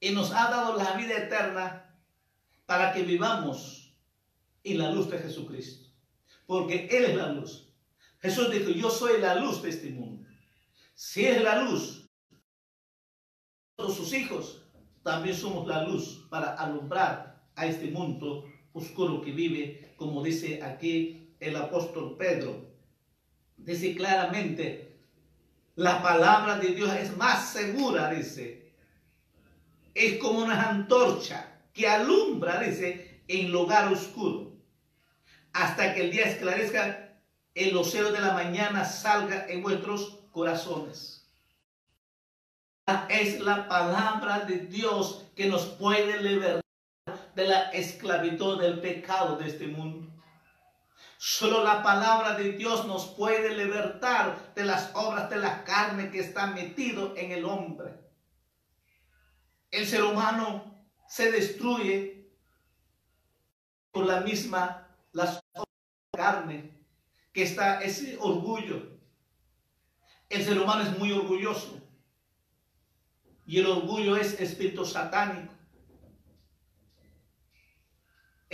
y 0.00 0.10
nos 0.10 0.32
ha 0.32 0.50
dado 0.50 0.74
la 0.74 0.94
vida 0.94 1.16
eterna 1.16 1.96
para 2.66 2.92
que 2.92 3.04
vivamos 3.04 3.83
en 4.64 4.78
la 4.78 4.90
luz 4.90 5.10
de 5.10 5.18
Jesucristo. 5.18 5.88
Porque 6.46 6.88
Él 6.90 7.04
es 7.04 7.16
la 7.16 7.28
luz. 7.28 7.68
Jesús 8.20 8.50
dijo, 8.50 8.70
yo 8.70 8.90
soy 8.90 9.20
la 9.20 9.34
luz 9.36 9.62
de 9.62 9.70
este 9.70 9.90
mundo. 9.90 10.26
Si 10.94 11.24
es 11.24 11.42
la 11.42 11.62
luz, 11.62 12.08
todos 13.76 13.96
sus 13.96 14.12
hijos 14.14 14.62
también 15.02 15.36
somos 15.36 15.66
la 15.66 15.84
luz 15.84 16.26
para 16.30 16.54
alumbrar 16.54 17.44
a 17.54 17.66
este 17.66 17.90
mundo 17.90 18.44
oscuro 18.72 19.20
que 19.20 19.32
vive, 19.32 19.94
como 19.96 20.22
dice 20.22 20.62
aquí 20.62 21.34
el 21.38 21.56
apóstol 21.56 22.16
Pedro. 22.16 22.72
Dice 23.56 23.94
claramente, 23.94 25.00
la 25.76 26.02
palabra 26.02 26.58
de 26.58 26.68
Dios 26.68 26.92
es 26.94 27.16
más 27.16 27.52
segura, 27.52 28.10
dice. 28.10 28.72
Es 29.92 30.18
como 30.18 30.40
una 30.40 30.70
antorcha 30.70 31.60
que 31.72 31.86
alumbra, 31.86 32.60
dice, 32.60 33.22
en 33.28 33.52
lugar 33.52 33.92
oscuro. 33.92 34.53
Hasta 35.54 35.94
que 35.94 36.02
el 36.02 36.10
día 36.10 36.24
esclarezca, 36.24 37.16
el 37.54 37.72
lucero 37.72 38.10
de 38.10 38.20
la 38.20 38.32
mañana 38.32 38.84
salga 38.84 39.46
en 39.48 39.62
vuestros 39.62 40.18
corazones. 40.32 41.30
Es 43.08 43.40
la 43.40 43.68
palabra 43.68 44.40
de 44.40 44.58
Dios 44.58 45.24
que 45.36 45.46
nos 45.46 45.64
puede 45.66 46.20
libertar 46.20 46.60
de 47.36 47.46
la 47.46 47.70
esclavitud 47.70 48.60
del 48.60 48.80
pecado 48.80 49.36
de 49.36 49.46
este 49.46 49.68
mundo. 49.68 50.12
Solo 51.18 51.62
la 51.62 51.84
palabra 51.84 52.34
de 52.34 52.52
Dios 52.52 52.84
nos 52.86 53.06
puede 53.06 53.54
libertar 53.54 54.52
de 54.56 54.64
las 54.64 54.90
obras 54.94 55.30
de 55.30 55.36
la 55.36 55.62
carne 55.62 56.10
que 56.10 56.18
está 56.18 56.48
metido 56.48 57.16
en 57.16 57.30
el 57.30 57.44
hombre. 57.44 57.94
El 59.70 59.86
ser 59.86 60.02
humano 60.02 60.84
se 61.06 61.30
destruye 61.30 62.28
por 63.92 64.04
la 64.04 64.20
misma 64.20 64.84
las 65.12 65.43
carne 66.14 66.70
que 67.32 67.42
está 67.42 67.82
ese 67.82 68.16
orgullo. 68.18 68.98
El 70.28 70.44
ser 70.44 70.58
humano 70.58 70.82
es 70.82 70.98
muy 70.98 71.12
orgulloso 71.12 71.80
y 73.46 73.58
el 73.58 73.66
orgullo 73.66 74.16
es 74.16 74.40
espíritu 74.40 74.84
satánico 74.84 75.54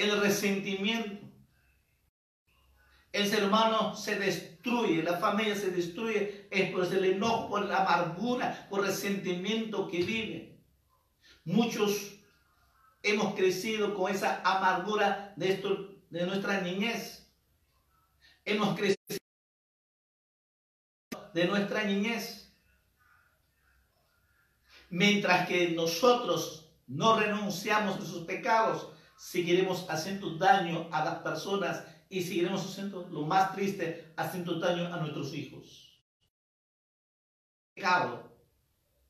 el 0.01 0.21
resentimiento. 0.21 1.27
El 3.13 3.29
ser 3.29 3.45
humano 3.45 3.95
se 3.95 4.17
destruye, 4.17 5.03
la 5.03 5.19
familia 5.19 5.57
se 5.57 5.71
destruye, 5.71 6.47
es 6.51 6.71
por 6.71 6.85
el 6.85 7.05
enojo, 7.05 7.49
por 7.49 7.67
la 7.67 7.83
amargura, 7.83 8.67
por 8.71 8.81
el 8.81 8.87
resentimiento 8.87 9.89
que 9.89 10.05
vive. 10.05 10.59
Muchos 11.45 12.15
hemos 13.03 13.35
crecido 13.35 13.95
con 13.95 14.13
esa 14.13 14.41
amargura 14.45 15.35
de, 15.37 15.53
esto, 15.53 15.97
de 16.11 16.25
nuestra 16.27 16.61
niñez. 16.61 17.20
Hemos 18.45 18.77
crecido 18.77 18.97
de 21.33 21.47
nuestra 21.47 21.85
niñez. 21.85 22.53
Mientras 24.89 25.47
que 25.47 25.71
nosotros 25.71 26.73
no 26.87 27.19
renunciamos 27.19 27.99
a 27.99 28.05
sus 28.05 28.25
pecados, 28.27 28.89
seguiremos 29.17 29.89
haciendo 29.89 30.37
daño 30.37 30.89
a 30.91 31.05
las 31.05 31.19
personas 31.19 31.85
y 32.09 32.23
seguiremos 32.23 32.65
haciendo 32.65 33.09
lo 33.09 33.23
más 33.23 33.55
triste, 33.55 34.13
haciendo 34.17 34.59
daño 34.59 34.93
a 34.93 34.97
nuestros 34.97 35.33
hijos. 35.35 36.03
Pecado 37.75 38.31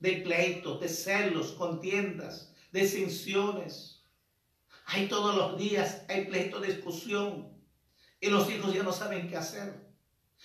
de 0.01 0.13
pleitos, 0.23 0.81
de 0.81 0.89
celos, 0.89 1.53
contiendas, 1.53 2.55
de 2.73 2.89
censiones. 2.89 4.03
Hay 4.87 5.09
todos 5.09 5.37
los 5.37 5.59
días, 5.59 6.05
hay 6.09 6.25
pleito 6.25 6.59
de 6.59 6.75
discusión 6.75 7.60
y 8.21 8.29
los 8.29 8.51
hijos 8.51 8.75
ya 8.75 8.83
no 8.83 8.93
saben 8.93 9.29
qué 9.29 9.37
hacer. 9.37 9.91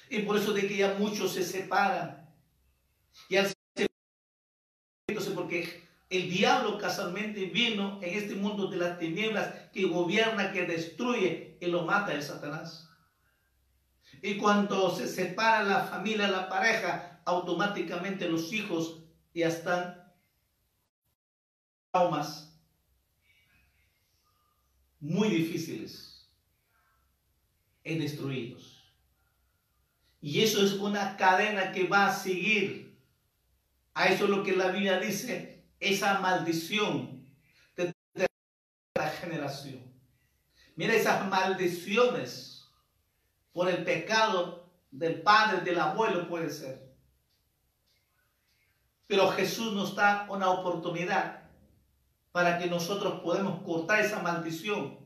Y 0.10 0.20
por 0.20 0.38
eso 0.38 0.54
de 0.54 0.68
que 0.68 0.78
ya 0.78 0.96
muchos 0.98 1.34
se 1.34 1.44
separan. 1.44 2.30
Y 3.30 3.38
al 3.38 3.54
porque 5.34 5.84
el 6.10 6.30
diablo 6.30 6.78
casualmente 6.78 7.46
vino 7.46 8.00
en 8.02 8.18
este 8.18 8.36
mundo 8.36 8.68
de 8.68 8.78
las 8.78 8.98
tinieblas 8.98 9.70
que 9.72 9.86
gobierna, 9.86 10.52
que 10.52 10.66
destruye 10.66 11.58
y 11.60 11.66
lo 11.68 11.84
mata 11.84 12.14
el 12.14 12.24
Satanás. 12.24 12.90
Y 14.22 14.38
cuando 14.38 14.96
se 14.96 15.08
separa 15.08 15.64
la 15.64 15.84
familia, 15.84 16.28
la 16.28 16.50
pareja, 16.50 17.22
automáticamente 17.26 18.30
los 18.30 18.52
hijos 18.54 19.02
ya 19.34 19.48
están 19.48 20.14
traumas 21.92 22.58
muy 25.00 25.30
difíciles 25.30 26.15
destruidos. 27.94 28.84
Y 30.20 30.42
eso 30.42 30.66
es 30.66 30.74
una 30.74 31.16
cadena 31.18 31.72
que 31.72 31.88
va 31.88 32.08
a 32.08 32.14
seguir. 32.14 32.98
A 33.94 34.08
eso 34.08 34.24
es 34.24 34.30
lo 34.32 34.44
que 34.44 34.56
la 34.56 34.70
Biblia 34.70 35.00
dice 35.00 35.64
esa 35.80 36.20
maldición 36.20 37.24
de 37.76 37.94
la 38.96 39.10
generación. 39.10 39.84
Mira 40.76 40.96
esas 40.96 41.30
maldiciones 41.30 42.66
por 43.54 43.70
el 43.70 43.84
pecado 43.84 44.68
del 44.90 45.22
padre, 45.22 45.62
del 45.62 45.80
abuelo 45.80 46.28
puede 46.28 46.50
ser. 46.50 46.92
Pero 49.08 49.30
Jesús 49.32 49.74
nos 49.74 49.96
da 49.96 50.26
una 50.30 50.50
oportunidad 50.50 51.44
para 52.32 52.58
que 52.58 52.66
nosotros 52.66 53.22
podamos 53.22 53.62
cortar 53.62 54.00
esa 54.00 54.22
maldición 54.22 55.00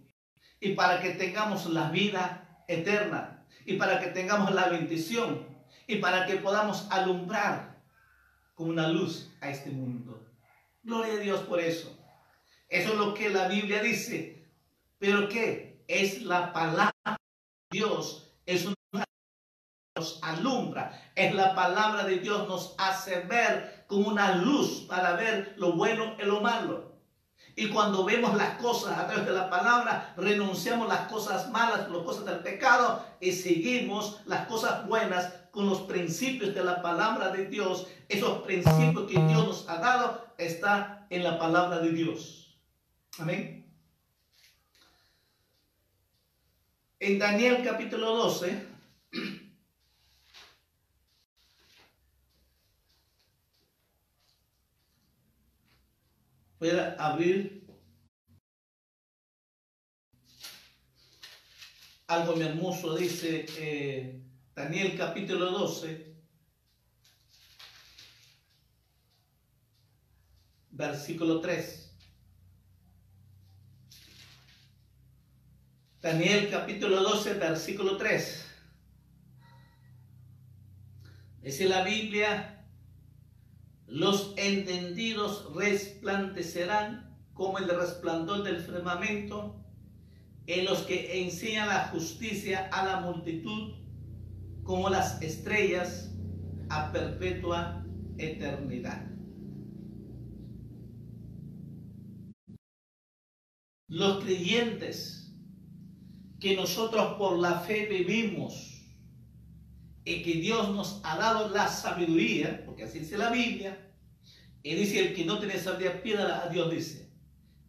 y 0.60 0.74
para 0.74 1.02
que 1.02 1.12
tengamos 1.12 1.66
la 1.68 1.92
vida 1.92 2.49
eterna 2.70 3.44
y 3.66 3.76
para 3.76 4.00
que 4.00 4.08
tengamos 4.08 4.54
la 4.54 4.70
bendición 4.70 5.46
y 5.88 5.98
para 5.98 6.26
que 6.26 6.38
podamos 6.38 6.88
alumbrar 6.92 7.82
con 8.54 8.70
una 8.70 8.88
luz 8.88 9.30
a 9.42 9.50
este 9.50 9.72
mundo. 9.72 10.26
Gloria 10.84 11.14
a 11.14 11.18
Dios 11.18 11.42
por 11.42 11.60
eso. 11.60 11.98
Eso 12.70 12.94
es 12.94 12.98
lo 12.98 13.14
que 13.14 13.30
la 13.30 13.48
Biblia 13.48 13.82
dice. 13.82 14.46
Pero 15.00 15.28
¿qué? 15.28 15.84
Es 15.88 16.22
la 16.22 16.54
palabra 16.54 16.94
de 17.06 17.80
Dios. 17.80 18.32
Es 18.46 18.66
una 18.66 18.76
nos 19.96 20.20
alumbra. 20.24 21.12
Es 21.16 21.34
la 21.34 21.56
palabra 21.56 22.06
de 22.06 22.20
Dios 22.20 22.48
nos 22.48 22.76
hace 22.78 23.22
ver 23.22 23.86
como 23.88 24.08
una 24.08 24.36
luz 24.36 24.86
para 24.88 25.14
ver 25.14 25.56
lo 25.58 25.74
bueno 25.74 26.16
y 26.22 26.26
lo 26.26 26.42
malo. 26.42 26.89
Y 27.60 27.68
cuando 27.68 28.06
vemos 28.06 28.38
las 28.38 28.58
cosas 28.58 28.98
a 28.98 29.06
través 29.06 29.26
de 29.26 29.34
la 29.34 29.50
palabra, 29.50 30.14
renunciamos 30.16 30.88
las 30.88 31.12
cosas 31.12 31.50
malas, 31.52 31.90
las 31.90 32.04
cosas 32.04 32.24
del 32.24 32.40
pecado 32.40 33.06
y 33.20 33.34
seguimos 33.34 34.22
las 34.28 34.48
cosas 34.48 34.88
buenas 34.88 35.34
con 35.52 35.66
los 35.66 35.82
principios 35.82 36.56
de 36.56 36.64
la 36.64 36.82
palabra 36.82 37.32
de 37.32 37.48
Dios. 37.48 37.86
Esos 38.08 38.44
principios 38.44 39.12
que 39.12 39.22
Dios 39.22 39.46
nos 39.46 39.68
ha 39.68 39.78
dado 39.78 40.26
está 40.38 41.06
en 41.10 41.22
la 41.22 41.38
palabra 41.38 41.80
de 41.80 41.92
Dios. 41.92 42.58
Amén. 43.18 43.70
En 47.02 47.20
Daniel 47.20 47.62
capítulo 47.62 48.16
12, 48.16 48.68
voy 56.60 56.72
a 56.72 56.96
abrir 56.96 57.66
algo 62.08 62.36
muy 62.36 62.46
hermoso, 62.46 62.96
dice 62.96 63.46
eh, 63.58 64.22
Daniel 64.54 64.98
capítulo 64.98 65.52
12, 65.52 66.16
versículo 70.72 71.40
3. 71.40 71.86
Daniel 76.02 76.50
capítulo 76.50 77.02
12, 77.04 77.34
versículo 77.36 77.98
3. 77.98 78.46
Dice 81.42 81.70
la 81.70 81.84
Biblia, 81.84 82.59
los 83.90 84.34
entendidos 84.38 85.52
resplandecerán 85.56 87.18
como 87.34 87.58
el 87.58 87.68
resplandor 87.68 88.44
del 88.44 88.58
firmamento 88.58 89.56
en 90.46 90.66
los 90.66 90.80
que 90.84 91.24
enseña 91.24 91.66
la 91.66 91.88
justicia 91.88 92.70
a 92.72 92.86
la 92.86 93.00
multitud 93.02 93.74
como 94.64 94.90
las 94.90 95.22
estrellas 95.22 96.12
a 96.70 96.92
perpetua 96.92 97.84
eternidad. 98.18 99.08
Los 103.88 104.24
creyentes 104.24 105.34
que 106.40 106.56
nosotros 106.56 107.16
por 107.18 107.40
la 107.40 107.60
fe 107.62 107.88
vivimos 107.88 108.84
y 110.06 110.22
que 110.22 110.34
Dios 110.36 110.70
nos 110.76 111.02
ha 111.04 111.18
dado 111.18 111.50
la 111.50 111.68
sabiduría, 111.68 112.66
porque 112.80 112.92
así 112.92 113.00
dice 113.00 113.18
la 113.18 113.30
Biblia, 113.30 113.78
y 114.64 114.74
dice 114.74 115.00
el 115.00 115.14
que 115.14 115.26
no 115.26 115.38
tiene 115.38 115.60
sabiduría, 115.60 116.02
pídala 116.02 116.44
a 116.44 116.48
Dios, 116.48 116.72
dice. 116.72 117.10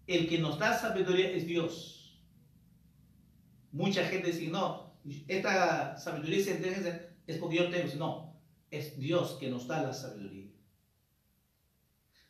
El 0.06 0.28
que 0.28 0.38
nos 0.38 0.58
da 0.58 0.78
sabiduría 0.78 1.30
es 1.30 1.46
Dios. 1.46 2.20
Mucha 3.72 4.04
gente 4.04 4.28
dice, 4.30 4.48
no, 4.48 4.94
esta 5.26 5.96
sabiduría 5.98 7.12
es 7.26 7.38
porque 7.38 7.56
yo 7.56 7.70
tengo. 7.70 7.94
No, 7.96 8.40
es 8.70 8.98
Dios 8.98 9.36
que 9.40 9.50
nos 9.50 9.66
da 9.66 9.82
la 9.82 9.92
sabiduría. 9.92 10.50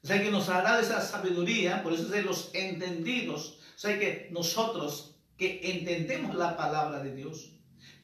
O 0.02 0.06
sea 0.06 0.22
que 0.22 0.30
nos 0.30 0.48
ha 0.48 0.62
dado 0.62 0.80
esa 0.80 1.02
sabiduría, 1.02 1.82
por 1.82 1.92
eso 1.92 2.04
es 2.04 2.10
de 2.10 2.22
los 2.22 2.50
entendidos. 2.54 3.58
O 3.76 3.78
sea 3.78 3.98
que 3.98 4.28
nosotros 4.30 5.16
que 5.36 5.60
entendemos 5.62 6.34
la 6.34 6.56
palabra 6.56 7.02
de 7.02 7.14
Dios, 7.14 7.52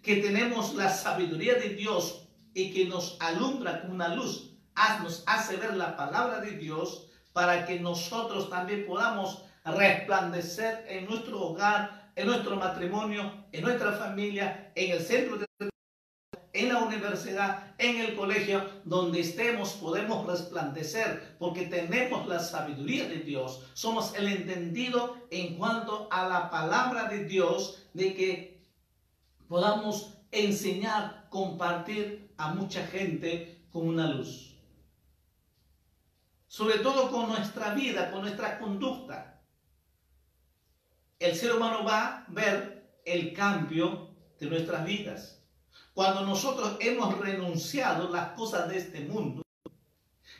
que 0.03 0.17
tenemos 0.17 0.75
la 0.75 0.91
sabiduría 0.91 1.55
de 1.55 1.71
Dios 1.71 2.29
y 2.53 2.73
que 2.73 2.87
nos 2.87 3.19
alumbra 3.21 3.83
como 3.83 3.95
una 3.95 4.15
luz, 4.15 4.56
nos 5.03 5.23
hace 5.27 5.57
ver 5.57 5.77
la 5.77 5.97
palabra 5.97 6.41
de 6.41 6.53
Dios 6.53 7.09
para 7.33 7.67
que 7.67 7.81
nosotros 7.81 8.49
también 8.49 8.87
podamos 8.87 9.43
resplandecer 9.65 10.85
en 10.89 11.07
nuestro 11.07 11.43
hogar, 11.43 12.11
en 12.15 12.27
nuestro 12.27 12.57
matrimonio, 12.57 13.47
en 13.53 13.65
nuestra 13.65 13.93
familia, 13.93 14.73
en 14.75 14.93
el 14.93 15.01
centro 15.01 15.37
de 15.37 15.47
en 16.57 16.71
la 16.71 16.79
universidad, 16.79 17.75
en 17.77 17.99
el 17.99 18.17
colegio, 18.17 18.65
donde 18.85 19.21
estemos, 19.21 19.73
podemos 19.73 20.27
resplandecer 20.27 21.37
porque 21.39 21.67
tenemos 21.67 22.27
la 22.27 22.39
sabiduría 22.39 23.07
de 23.09 23.19
Dios. 23.19 23.63
Somos 23.75 24.15
el 24.15 24.29
entendido 24.29 25.17
en 25.31 25.57
cuanto 25.57 26.09
a 26.11 26.27
la 26.27 26.51
palabra 26.51 27.09
de 27.09 27.25
Dios, 27.25 27.83
de 27.93 28.15
que 28.15 28.65
podamos 29.49 30.15
enseñar, 30.31 31.27
compartir 31.29 32.33
a 32.39 32.55
mucha 32.55 32.87
gente 32.87 33.67
con 33.71 33.89
una 33.89 34.09
luz. 34.09 34.56
Sobre 36.47 36.79
todo 36.79 37.11
con 37.11 37.29
nuestra 37.29 37.75
vida, 37.75 38.11
con 38.11 38.23
nuestra 38.23 38.59
conducta. 38.59 39.43
El 41.19 41.35
ser 41.35 41.55
humano 41.55 41.85
va 41.85 42.07
a 42.07 42.27
ver 42.29 43.01
el 43.05 43.33
cambio 43.33 44.11
de 44.39 44.47
nuestras 44.47 44.85
vidas 44.85 45.37
cuando 45.97 46.27
nosotros 46.27 46.77
hemos 46.81 47.17
renunciado 47.17 48.11
las 48.11 48.33
cosas 48.33 48.69
de 48.69 48.77
este 48.77 49.01
mundo, 49.01 49.41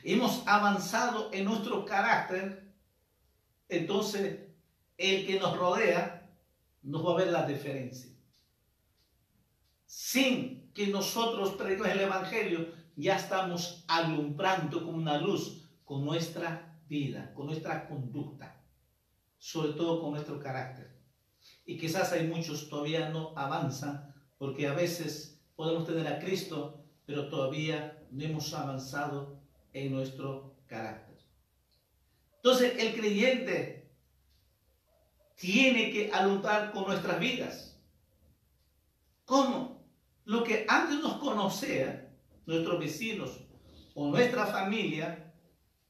hemos 0.03 0.43
avanzado 0.45 1.31
en 1.33 1.45
nuestro 1.45 1.83
carácter, 1.83 2.75
entonces 3.67 4.37
el 4.99 5.25
que 5.25 5.39
nos 5.39 5.57
rodea 5.57 6.29
nos 6.83 7.03
va 7.03 7.13
a 7.13 7.15
ver 7.15 7.29
la 7.29 7.47
diferencia. 7.47 8.11
Sin 9.87 10.71
que 10.75 10.85
nosotros 10.85 11.55
prediquemos 11.55 11.91
el 11.91 12.01
Evangelio, 12.01 12.67
ya 12.95 13.15
estamos 13.15 13.83
alumbrando 13.87 14.85
como 14.85 14.99
una 14.99 15.17
luz 15.17 15.66
con 15.87 16.03
nuestra 16.03 16.77
vida, 16.89 17.33
con 17.33 17.45
nuestra 17.45 17.87
conducta, 17.87 18.61
sobre 19.37 19.71
todo 19.71 20.01
con 20.01 20.11
nuestro 20.11 20.37
carácter. 20.37 20.99
Y 21.65 21.77
quizás 21.77 22.11
hay 22.11 22.27
muchos 22.27 22.67
todavía 22.67 23.07
no 23.09 23.31
avanzan 23.37 24.13
porque 24.37 24.67
a 24.67 24.73
veces 24.73 25.41
podemos 25.55 25.87
tener 25.87 26.05
a 26.05 26.19
Cristo, 26.19 26.83
pero 27.05 27.29
todavía 27.29 28.05
no 28.11 28.21
hemos 28.21 28.53
avanzado 28.53 29.39
en 29.71 29.93
nuestro 29.93 30.57
carácter. 30.65 31.19
Entonces, 32.35 32.73
el 32.79 32.93
creyente 32.93 33.89
tiene 35.35 35.89
que 35.89 36.11
alumbrar 36.11 36.73
con 36.73 36.83
nuestras 36.83 37.17
vidas. 37.17 37.81
¿Cómo? 39.23 39.87
Lo 40.25 40.43
que 40.43 40.65
antes 40.67 40.99
nos 40.99 41.13
conocía, 41.13 42.13
nuestros 42.45 42.77
vecinos 42.77 43.39
o 43.95 44.09
nuestra 44.09 44.45
familia 44.45 45.26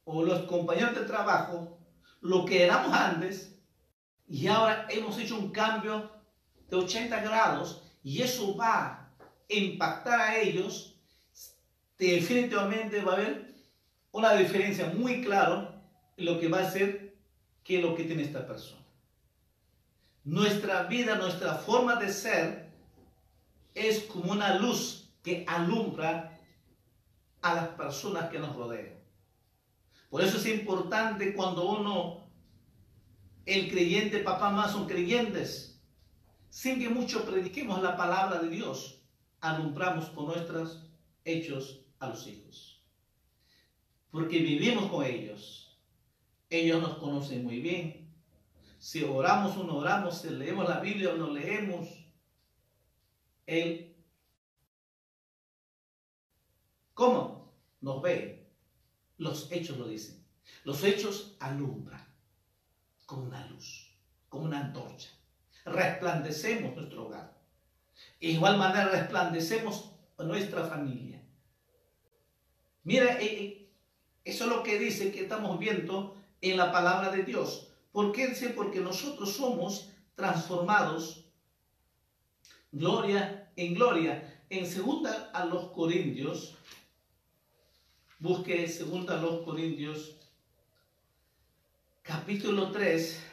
o 0.09 0.23
los 0.23 0.43
compañeros 0.43 0.95
de 0.95 1.01
trabajo, 1.01 1.77
lo 2.21 2.45
que 2.45 2.63
éramos 2.63 2.93
antes, 2.93 3.53
y 4.27 4.47
ahora 4.47 4.87
hemos 4.89 5.19
hecho 5.19 5.37
un 5.37 5.51
cambio 5.51 6.09
de 6.69 6.77
80 6.77 7.21
grados 7.21 7.83
y 8.03 8.21
eso 8.21 8.55
va 8.55 9.07
impactar 9.49 10.19
a 10.19 10.37
ellos, 10.37 10.95
definitivamente 11.97 13.01
va 13.01 13.13
a 13.13 13.15
haber 13.15 13.53
una 14.11 14.33
diferencia 14.33 14.87
muy 14.95 15.21
clara 15.21 15.81
en 16.15 16.25
lo 16.25 16.39
que 16.39 16.47
va 16.47 16.59
a 16.59 16.71
ser 16.71 17.15
que 17.63 17.81
lo 17.81 17.95
que 17.95 18.03
tiene 18.03 18.23
esta 18.23 18.45
persona. 18.47 18.81
Nuestra 20.23 20.83
vida, 20.83 21.15
nuestra 21.15 21.55
forma 21.55 21.95
de 21.95 22.11
ser 22.11 22.69
es 23.73 24.03
como 24.03 24.31
una 24.31 24.55
luz 24.55 25.09
que 25.23 25.45
alumbra 25.47 26.37
a 27.41 27.53
las 27.53 27.67
personas 27.69 28.29
que 28.29 28.39
nos 28.39 28.55
rodean. 28.55 28.96
Por 30.09 30.21
eso 30.21 30.37
es 30.37 30.45
importante 30.47 31.33
cuando 31.33 31.69
uno, 31.69 32.29
el 33.45 33.69
creyente, 33.69 34.19
papá 34.19 34.49
más 34.49 34.71
son 34.71 34.87
creyentes, 34.87 35.81
sin 36.49 36.79
que 36.79 36.89
mucho 36.89 37.25
prediquemos 37.25 37.81
la 37.81 37.97
palabra 37.97 38.39
de 38.39 38.49
Dios 38.49 39.03
alumbramos 39.41 40.09
con 40.09 40.27
nuestros 40.27 40.89
hechos 41.23 41.85
a 41.99 42.09
los 42.09 42.25
hijos. 42.27 42.81
Porque 44.11 44.39
vivimos 44.39 44.89
con 44.89 45.05
ellos. 45.05 45.77
Ellos 46.49 46.81
nos 46.81 46.97
conocen 46.97 47.43
muy 47.43 47.59
bien. 47.59 48.15
Si 48.79 49.03
oramos 49.03 49.57
o 49.57 49.63
no 49.63 49.77
oramos, 49.77 50.21
si 50.21 50.29
leemos 50.29 50.67
la 50.67 50.79
Biblia 50.79 51.13
o 51.13 51.17
no 51.17 51.29
leemos, 51.29 51.87
Él, 53.45 53.95
¿cómo? 56.93 57.53
Nos 57.81 58.01
ve. 58.01 58.36
Los 59.17 59.51
hechos 59.51 59.77
lo 59.77 59.87
dicen. 59.87 60.23
Los 60.63 60.83
hechos 60.83 61.35
alumbran 61.39 62.05
como 63.05 63.23
una 63.23 63.45
luz, 63.47 63.93
como 64.29 64.45
una 64.45 64.59
antorcha. 64.59 65.09
Resplandecemos 65.65 66.75
nuestro 66.75 67.07
hogar 67.07 67.37
igual 68.19 68.57
manera 68.57 68.89
resplandecemos 68.89 69.91
nuestra 70.19 70.65
familia. 70.65 71.21
Mira, 72.83 73.19
eh, 73.19 73.25
eh, 73.25 73.69
eso 74.23 74.45
es 74.45 74.49
lo 74.49 74.63
que 74.63 74.79
dice 74.79 75.11
que 75.11 75.21
estamos 75.21 75.59
viendo 75.59 76.15
en 76.41 76.57
la 76.57 76.71
palabra 76.71 77.11
de 77.11 77.23
Dios. 77.23 77.69
¿Por 77.91 78.11
qué 78.11 78.27
dice? 78.27 78.49
Porque 78.49 78.79
nosotros 78.79 79.33
somos 79.33 79.89
transformados 80.15 81.25
gloria 82.71 83.51
en 83.55 83.73
gloria. 83.73 84.33
En 84.49 84.65
segunda 84.65 85.29
a 85.33 85.43
los 85.45 85.71
Corintios, 85.71 86.55
busque 88.19 88.67
segunda 88.67 89.17
a 89.17 89.21
los 89.21 89.43
Corintios, 89.43 90.15
capítulo 92.01 92.71
3, 92.71 93.23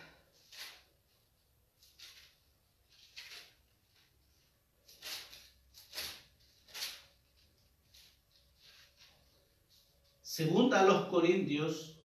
Segunda 10.35 10.81
a 10.81 10.83
los 10.83 11.07
Corintios, 11.07 11.97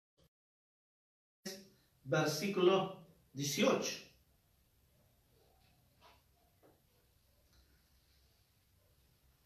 versículo 2.04 3.04
18. 3.32 4.04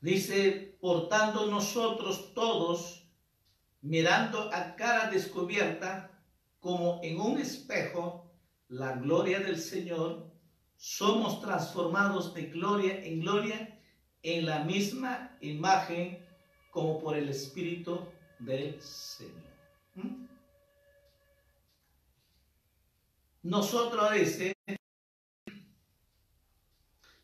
Dice, 0.03 0.77
portando 0.83 1.47
nosotros 1.47 2.35
todos, 2.35 3.04
mirando 3.85 4.51
a 4.53 4.75
cara 4.77 5.11
descubierta, 5.11 6.11
como 6.59 7.01
en 7.03 7.21
un 7.21 7.39
espejo, 7.39 8.33
la 8.69 8.93
gloria 8.93 9.41
del 9.41 9.59
Señor, 9.59 10.33
somos 10.77 11.41
transformados 11.43 12.33
de 12.33 12.47
gloria 12.47 13.05
en 13.05 13.21
gloria 13.21 13.79
en 14.23 14.47
la 14.47 14.61
misma 14.61 15.37
imagen 15.43 16.27
como 16.71 16.99
por 16.99 17.15
el 17.15 17.29
Espíritu 17.29 18.01
del 18.39 18.81
Señor. 18.81 19.53
¿Mm? 19.97 20.27
Nosotros 23.43 24.11
veces, 24.11 24.55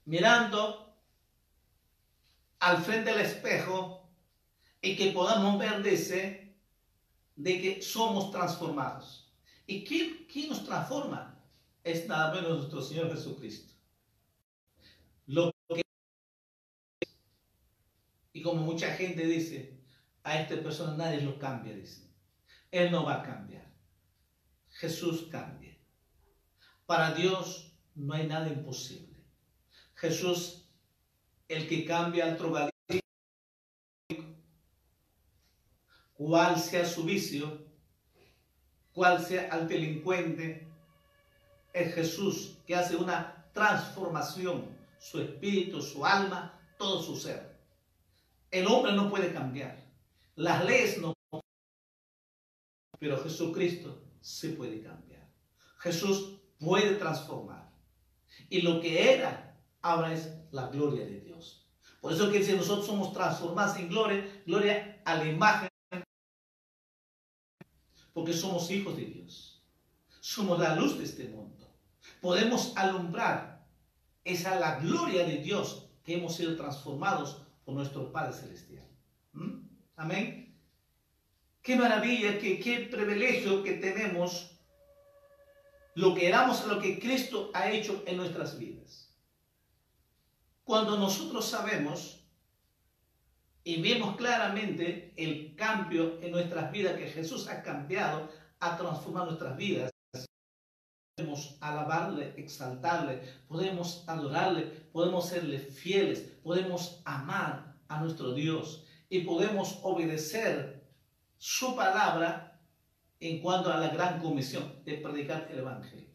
mirando 0.04 0.94
al 2.58 2.82
frente 2.82 3.10
del 3.12 3.22
espejo 3.22 4.06
y 4.82 4.94
que 4.94 5.12
podamos 5.12 5.58
ver, 5.58 5.82
dice, 5.82 6.49
de 7.42 7.60
que 7.60 7.82
somos 7.82 8.30
transformados. 8.30 9.32
¿Y 9.66 9.84
quién, 9.84 10.26
quién 10.30 10.50
nos 10.50 10.64
transforma? 10.64 11.42
Es 11.82 12.06
nada 12.06 12.34
menos 12.34 12.58
nuestro 12.58 12.82
Señor 12.82 13.10
Jesucristo. 13.10 13.72
Lo 15.26 15.50
que 15.68 15.82
y 18.32 18.42
como 18.42 18.62
mucha 18.62 18.92
gente 18.94 19.24
dice, 19.24 19.80
a 20.22 20.38
esta 20.38 20.62
persona 20.62 20.96
nadie 20.96 21.22
lo 21.22 21.38
cambia, 21.38 21.74
dice. 21.74 22.10
Él 22.70 22.90
no 22.90 23.04
va 23.04 23.16
a 23.16 23.22
cambiar. 23.22 23.72
Jesús 24.68 25.28
cambia. 25.30 25.76
Para 26.84 27.14
Dios 27.14 27.74
no 27.94 28.14
hay 28.14 28.26
nada 28.26 28.48
imposible. 28.48 29.16
Jesús, 29.94 30.68
el 31.48 31.66
que 31.66 31.84
cambia 31.84 32.26
al 32.26 32.36
cuál 36.20 36.60
sea 36.60 36.84
su 36.84 37.04
vicio, 37.04 37.64
cuál 38.92 39.24
sea 39.24 39.48
al 39.50 39.66
delincuente, 39.66 40.68
es 41.72 41.94
Jesús 41.94 42.58
que 42.66 42.74
hace 42.74 42.94
una 42.94 43.46
transformación, 43.54 44.66
su 44.98 45.18
espíritu, 45.18 45.80
su 45.80 46.04
alma, 46.04 46.60
todo 46.78 47.02
su 47.02 47.16
ser. 47.16 47.56
El 48.50 48.66
hombre 48.66 48.92
no 48.92 49.08
puede 49.08 49.32
cambiar, 49.32 49.82
las 50.36 50.62
leyes 50.66 50.98
no 50.98 51.14
pero 52.98 53.22
Jesucristo 53.22 54.02
se 54.20 54.50
puede 54.50 54.82
cambiar. 54.82 55.26
Jesús 55.78 56.36
puede 56.58 56.96
transformar. 56.96 57.72
Y 58.50 58.60
lo 58.60 58.82
que 58.82 59.14
era, 59.14 59.58
ahora 59.80 60.12
es 60.12 60.30
la 60.50 60.66
gloria 60.66 61.06
de 61.06 61.20
Dios. 61.20 61.66
Por 62.02 62.12
eso 62.12 62.30
que 62.30 62.44
si 62.44 62.52
nosotros 62.52 62.86
somos 62.86 63.14
transformados 63.14 63.78
en 63.78 63.88
gloria, 63.88 64.42
gloria 64.44 65.00
a 65.06 65.14
la 65.14 65.24
imagen, 65.24 65.69
porque 68.20 68.34
somos 68.34 68.70
hijos 68.70 68.98
de 68.98 69.06
Dios. 69.06 69.64
Somos 70.20 70.58
la 70.58 70.74
luz 70.74 70.98
de 70.98 71.04
este 71.04 71.24
mundo. 71.24 71.66
Podemos 72.20 72.76
alumbrar 72.76 73.66
esa 74.24 74.60
la 74.60 74.78
gloria 74.78 75.24
de 75.24 75.38
Dios 75.38 75.88
que 76.04 76.16
hemos 76.16 76.36
sido 76.36 76.54
transformados 76.54 77.40
por 77.64 77.74
nuestro 77.74 78.12
Padre 78.12 78.34
Celestial. 78.34 78.86
¿Mm? 79.32 79.62
Amén. 79.96 80.54
Qué 81.62 81.76
maravilla, 81.76 82.38
qué, 82.38 82.88
privilegio 82.92 83.62
que 83.62 83.72
tenemos 83.72 84.50
lo 85.94 86.14
que 86.14 86.28
éramos, 86.28 86.66
lo 86.66 86.78
que 86.78 87.00
Cristo 87.00 87.50
ha 87.54 87.70
hecho 87.70 88.02
en 88.06 88.18
nuestras 88.18 88.58
vidas. 88.58 89.16
Cuando 90.62 90.98
nosotros 90.98 91.46
sabemos 91.46 92.19
y 93.64 93.80
vemos 93.82 94.16
claramente 94.16 95.12
el 95.16 95.54
cambio 95.54 96.18
en 96.22 96.32
nuestras 96.32 96.72
vidas 96.72 96.96
que 96.96 97.06
Jesús 97.06 97.48
ha 97.48 97.62
cambiado, 97.62 98.28
ha 98.58 98.76
transformado 98.76 99.26
nuestras 99.26 99.56
vidas, 99.56 99.90
podemos 101.16 101.56
alabarle, 101.60 102.34
exaltarle, 102.36 103.22
podemos 103.46 104.04
adorarle, 104.06 104.62
podemos 104.92 105.28
serle 105.28 105.58
fieles, 105.58 106.20
podemos 106.42 107.02
amar 107.04 107.76
a 107.88 108.00
nuestro 108.00 108.32
Dios 108.32 108.84
y 109.08 109.20
podemos 109.20 109.78
obedecer 109.82 110.88
su 111.36 111.76
palabra 111.76 112.60
en 113.18 113.40
cuanto 113.40 113.70
a 113.70 113.78
la 113.78 113.88
gran 113.88 114.20
comisión 114.20 114.82
de 114.84 114.94
predicar 114.94 115.48
el 115.50 115.58
Evangelio. 115.58 116.08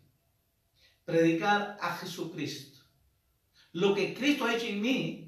Predicar 1.04 1.78
a 1.80 1.96
Jesucristo. 1.98 2.80
Lo 3.74 3.94
que 3.94 4.16
Cristo 4.16 4.46
ha 4.46 4.56
hecho 4.56 4.66
en 4.66 4.82
mí, 4.82 5.25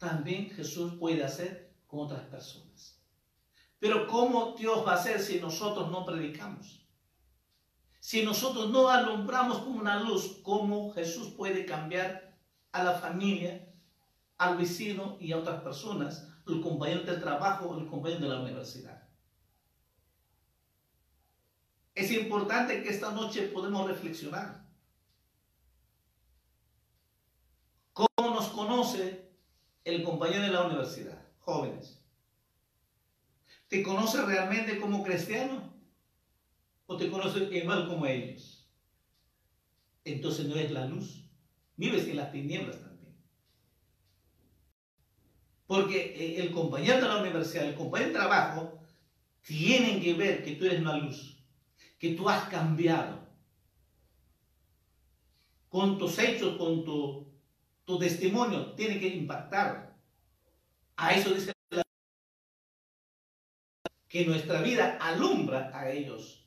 también 0.00 0.50
Jesús 0.50 0.94
puede 0.98 1.22
hacer 1.22 1.72
con 1.86 2.00
otras 2.00 2.22
personas. 2.22 3.00
Pero 3.78 4.08
¿cómo 4.08 4.56
Dios 4.58 4.84
va 4.84 4.92
a 4.92 4.96
hacer 4.96 5.20
si 5.20 5.38
nosotros 5.38 5.90
no 5.90 6.04
predicamos? 6.04 6.84
Si 8.00 8.24
nosotros 8.24 8.70
no 8.70 8.88
alumbramos 8.88 9.58
como 9.58 9.78
una 9.78 10.00
luz, 10.00 10.40
¿cómo 10.42 10.90
Jesús 10.92 11.34
puede 11.36 11.66
cambiar 11.66 12.36
a 12.72 12.82
la 12.82 12.94
familia, 12.94 13.68
al 14.38 14.56
vecino 14.56 15.18
y 15.20 15.32
a 15.32 15.38
otras 15.38 15.62
personas 15.62 16.26
el 16.46 16.62
compañero 16.62 17.02
del 17.02 17.20
trabajo, 17.20 17.76
el 17.78 17.86
compañero 17.86 18.22
de 18.22 18.28
la 18.28 18.40
universidad. 18.40 19.06
Es 21.94 22.10
importante 22.10 22.82
que 22.82 22.88
esta 22.88 23.12
noche 23.12 23.48
podamos 23.48 23.86
reflexionar. 23.86 24.64
¿Cómo 27.92 28.34
nos 28.34 28.48
conoce 28.48 29.29
el 29.94 30.02
compañero 30.02 30.42
de 30.42 30.50
la 30.50 30.66
universidad? 30.66 31.22
Jóvenes. 31.40 32.02
¿Te 33.68 33.82
conoce 33.82 34.22
realmente 34.22 34.78
como 34.78 35.02
cristiano? 35.02 35.72
¿O 36.86 36.96
te 36.96 37.10
conoce 37.10 37.44
igual 37.56 37.88
como 37.88 38.06
ellos? 38.06 38.68
Entonces 40.04 40.46
no 40.46 40.56
es 40.56 40.70
la 40.70 40.86
luz. 40.86 41.24
Vives 41.76 42.08
en 42.08 42.16
las 42.16 42.32
tinieblas 42.32 42.90
porque 45.70 46.16
eh, 46.16 46.40
el 46.40 46.50
compañero 46.50 46.96
de 46.96 47.06
la 47.06 47.20
universidad, 47.20 47.66
el 47.66 47.76
compañero 47.76 48.10
de 48.10 48.18
trabajo, 48.18 48.82
tienen 49.40 50.02
que 50.02 50.14
ver 50.14 50.42
que 50.42 50.56
tú 50.56 50.64
eres 50.64 50.80
una 50.80 50.96
luz, 50.96 51.36
que 51.96 52.14
tú 52.14 52.28
has 52.28 52.48
cambiado. 52.48 53.20
Con 55.68 55.96
tus 55.96 56.18
hechos, 56.18 56.56
con 56.56 56.84
tu, 56.84 57.29
tu 57.90 57.98
testimonio, 57.98 58.72
tiene 58.74 59.00
que 59.00 59.08
impactar. 59.08 59.96
A 60.96 61.12
eso 61.12 61.34
dice 61.34 61.52
que 64.06 64.24
nuestra 64.24 64.62
vida 64.62 64.96
alumbra 65.00 65.72
a 65.74 65.90
ellos. 65.90 66.46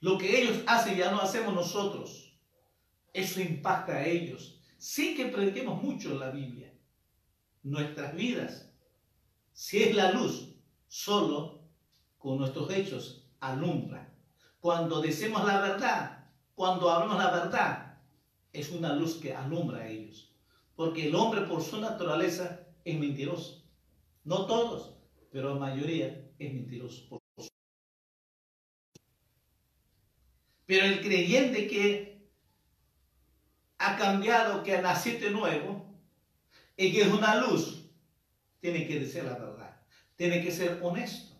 Lo 0.00 0.16
que 0.18 0.40
ellos 0.40 0.62
hacen 0.66 0.96
ya 0.96 1.10
no 1.10 1.20
hacemos 1.20 1.52
nosotros. 1.52 2.38
Eso 3.12 3.40
impacta 3.40 3.94
a 3.94 4.06
ellos. 4.06 4.60
Sin 4.78 5.16
que 5.16 5.26
prediquemos 5.26 5.82
mucho 5.82 6.14
la 6.14 6.30
Biblia 6.30 6.72
nuestras 7.64 8.14
vidas. 8.14 8.70
Si 9.52 9.82
es 9.82 9.96
la 9.96 10.12
luz, 10.12 10.54
solo 10.86 11.62
con 12.18 12.38
nuestros 12.38 12.70
hechos 12.70 13.26
alumbra. 13.40 14.12
Cuando 14.60 15.00
decimos 15.00 15.44
la 15.44 15.60
verdad, 15.60 16.28
cuando 16.54 16.90
hablamos 16.90 17.18
la 17.18 17.30
verdad, 17.30 17.93
es 18.54 18.70
una 18.70 18.94
luz 18.94 19.16
que 19.16 19.34
alumbra 19.34 19.80
a 19.80 19.88
ellos. 19.88 20.32
Porque 20.76 21.08
el 21.08 21.14
hombre 21.14 21.42
por 21.42 21.62
su 21.62 21.80
naturaleza 21.80 22.66
es 22.84 22.98
mentiroso. 22.98 23.62
No 24.24 24.46
todos, 24.46 24.96
pero 25.30 25.52
la 25.52 25.60
mayoría 25.60 26.30
es 26.38 26.54
mentiroso. 26.54 27.20
Pero 30.66 30.86
el 30.86 31.02
creyente 31.02 31.66
que 31.66 32.30
ha 33.78 33.96
cambiado, 33.96 34.62
que 34.62 34.74
ha 34.74 34.80
nacido 34.80 35.20
de 35.20 35.30
nuevo, 35.30 35.94
y 36.76 36.92
que 36.92 37.02
es 37.02 37.08
una 37.08 37.36
luz, 37.36 37.90
tiene 38.60 38.86
que 38.86 39.00
decir 39.00 39.24
la 39.24 39.36
verdad, 39.36 39.80
tiene 40.16 40.42
que 40.42 40.50
ser 40.50 40.80
honesto, 40.82 41.36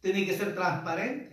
tiene 0.00 0.26
que 0.26 0.36
ser 0.36 0.54
transparente. 0.54 1.27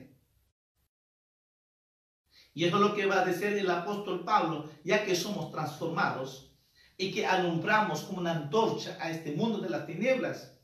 Y 2.56 2.64
eso 2.64 2.78
es 2.78 2.82
lo 2.82 2.96
que 2.96 3.06
va 3.06 3.22
a 3.22 3.26
decir 3.26 3.50
el 3.50 3.70
apóstol 3.70 4.24
Pablo, 4.24 4.72
ya 4.86 5.04
que 5.04 5.14
somos 5.14 5.52
transformados 5.52 6.54
y 6.98 7.12
que 7.12 7.26
alumbramos 7.26 8.04
como 8.04 8.20
una 8.20 8.32
antorcha 8.32 8.98
a 9.02 9.12
este 9.12 9.34
mundo 9.34 9.60
de 9.60 9.70
las 9.70 9.86
tinieblas. 9.86 10.58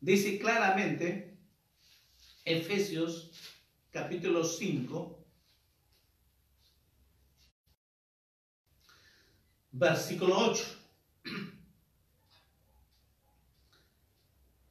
Dice 0.00 0.38
claramente 0.38 1.36
Efesios 2.44 3.32
capítulo 3.90 4.44
5, 4.44 5.24
versículo 9.72 10.38
8. 10.38 10.64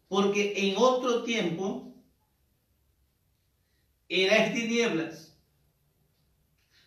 Porque 0.07 0.69
en 0.69 0.77
otro 0.77 1.23
tiempo 1.23 1.93
erais 4.08 4.54
tinieblas, 4.54 5.31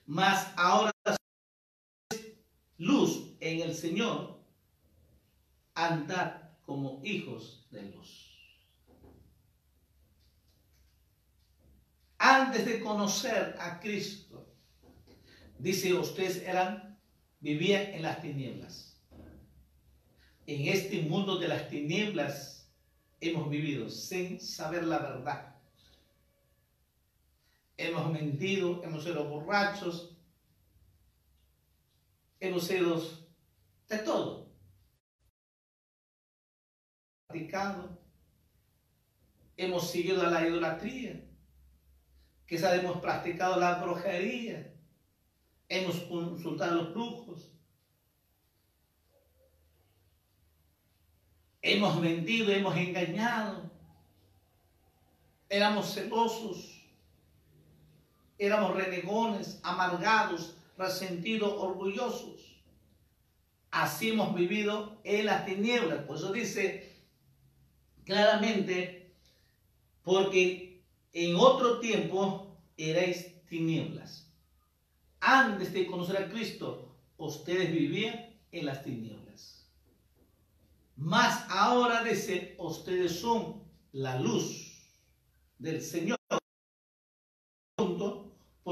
mas 0.06 0.52
ahora 0.56 0.92
luz 2.78 3.36
en 3.40 3.60
el 3.60 3.74
Señor, 3.74 4.38
andad 5.74 6.50
como 6.62 7.00
hijos 7.04 7.66
de 7.70 7.82
luz. 7.90 8.34
Antes 12.18 12.64
de 12.64 12.80
conocer 12.80 13.56
a 13.60 13.80
Cristo, 13.80 14.46
dice, 15.58 15.92
ustedes 15.94 16.42
eran 16.42 16.98
vivía 17.40 17.94
en 17.94 18.02
las 18.02 18.22
tinieblas. 18.22 18.98
En 20.46 20.68
este 20.68 21.02
mundo 21.02 21.38
de 21.38 21.48
las 21.48 21.68
tinieblas 21.68 22.70
hemos 23.20 23.50
vivido 23.50 23.90
sin 23.90 24.40
saber 24.40 24.84
la 24.84 24.98
verdad. 24.98 25.53
Hemos 27.76 28.10
mentido, 28.12 28.82
hemos 28.84 29.02
sido 29.02 29.28
borrachos, 29.28 30.16
hemos 32.38 32.64
sido 32.64 33.02
de 33.88 33.98
todo. 33.98 34.52
Practicado, 37.26 37.98
hemos 39.56 39.90
seguido 39.90 40.22
la 40.30 40.46
idolatría, 40.46 41.20
quizás 42.46 42.78
hemos 42.78 42.98
practicado 42.98 43.58
la 43.58 43.82
brujería, 43.82 44.72
hemos 45.68 45.96
consultado 46.02 46.72
a 46.72 46.74
los 46.76 46.94
brujos, 46.94 47.52
hemos 51.60 52.00
mentido, 52.00 52.52
hemos 52.52 52.76
engañado, 52.76 53.70
éramos 55.48 55.92
celosos, 55.92 56.73
éramos 58.38 58.74
renegones, 58.74 59.60
amargados, 59.62 60.56
resentidos, 60.76 61.52
orgullosos. 61.56 62.62
Así 63.70 64.10
hemos 64.10 64.34
vivido 64.34 65.00
en 65.04 65.26
las 65.26 65.46
tinieblas. 65.46 66.04
Por 66.04 66.16
eso 66.16 66.32
dice 66.32 66.94
claramente, 68.04 69.14
porque 70.02 70.84
en 71.12 71.36
otro 71.36 71.80
tiempo 71.80 72.56
erais 72.76 73.44
tinieblas. 73.46 74.30
Antes 75.20 75.72
de 75.72 75.86
conocer 75.86 76.16
a 76.18 76.28
Cristo, 76.28 76.96
ustedes 77.16 77.72
vivían 77.72 78.38
en 78.52 78.66
las 78.66 78.84
tinieblas. 78.84 79.68
Más 80.96 81.46
ahora 81.48 82.04
dice, 82.04 82.54
ustedes 82.58 83.18
son 83.20 83.64
la 83.92 84.18
luz 84.20 84.78
del 85.58 85.80
Señor. 85.80 86.18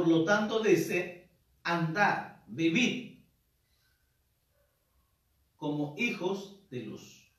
Por 0.03 0.11
lo 0.11 0.25
tanto, 0.25 0.59
dice, 0.59 1.31
andar, 1.63 2.43
vivir 2.49 3.25
como 5.55 5.95
hijos 5.97 6.69
de 6.71 6.81
luz. 6.81 7.33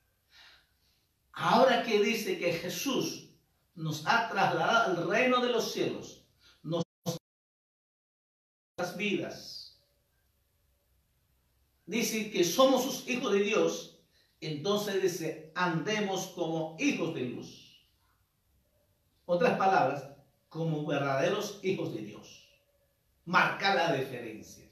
Ahora 1.32 1.82
que 1.82 2.02
dice 2.02 2.38
que 2.38 2.54
Jesús 2.54 3.28
nos 3.74 4.06
ha 4.06 4.30
trasladado 4.30 4.96
al 4.98 5.10
reino 5.10 5.42
de 5.42 5.52
los 5.52 5.72
cielos, 5.72 6.24
nos 6.62 6.82
las 8.78 8.96
vidas, 8.96 9.78
dice 11.84 12.30
que 12.30 12.44
somos 12.44 12.82
sus 12.82 13.06
hijos 13.06 13.30
de 13.34 13.40
Dios, 13.40 14.00
entonces 14.40 15.02
dice, 15.02 15.52
andemos 15.54 16.28
como 16.28 16.78
hijos 16.80 17.14
de 17.14 17.24
luz. 17.26 17.78
Otras 19.26 19.58
palabras, 19.58 20.08
como 20.48 20.86
verdaderos 20.86 21.60
hijos 21.62 21.92
de 21.92 22.00
Dios. 22.00 22.43
Marca 23.24 23.74
la 23.74 23.94
diferencia. 23.94 24.64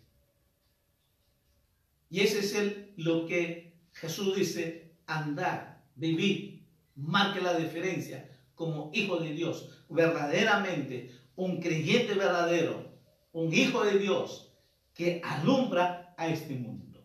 Y 2.11 2.21
ese 2.21 2.41
es 2.41 2.55
el, 2.55 2.93
lo 2.97 3.27
que 3.27 3.73
Jesús 3.93 4.37
dice, 4.37 4.93
andar, 5.07 5.83
vivir, 5.97 6.67
marca 6.95 7.41
la 7.41 7.57
diferencia 7.57 8.29
como 8.55 8.91
hijo 8.93 9.19
de 9.19 9.33
Dios. 9.33 9.85
Verdaderamente, 9.89 11.11
un 11.37 11.61
creyente 11.61 12.15
verdadero, 12.15 12.93
un 13.33 13.53
hijo 13.55 13.85
de 13.85 13.99
Dios 13.99 14.53
que 14.95 15.23
alumbra 15.25 16.15
a 16.19 16.29
este 16.29 16.55
mundo. 16.55 17.03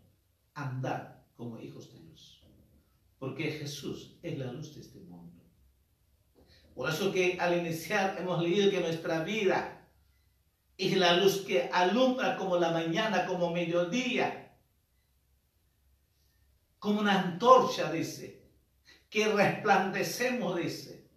Andar 0.54 1.26
como 1.36 1.60
hijos 1.60 1.94
de 1.94 2.02
Dios. 2.02 2.42
Porque 3.18 3.52
Jesús 3.52 4.18
es 4.22 4.38
la 4.38 4.52
luz 4.52 4.76
de 4.76 4.82
este 4.82 5.00
mundo. 5.00 5.42
Por 6.76 6.90
eso 6.90 7.12
que 7.12 7.38
al 7.40 7.58
iniciar 7.58 8.18
hemos 8.20 8.42
leído 8.42 8.70
que 8.70 8.82
nuestra 8.82 9.24
vida 9.24 9.77
es 10.78 10.96
la 10.98 11.18
luz 11.18 11.42
que 11.42 11.70
alumbra 11.72 12.38
como 12.38 12.58
la 12.58 12.72
mañana, 12.72 13.26
como 13.26 13.52
mediodía, 13.52 14.56
como 16.78 17.00
una 17.02 17.20
antorcha, 17.20 17.92
dice, 17.92 18.44
que 19.10 19.28
resplandecemos, 19.30 20.56
dice, 20.56 21.08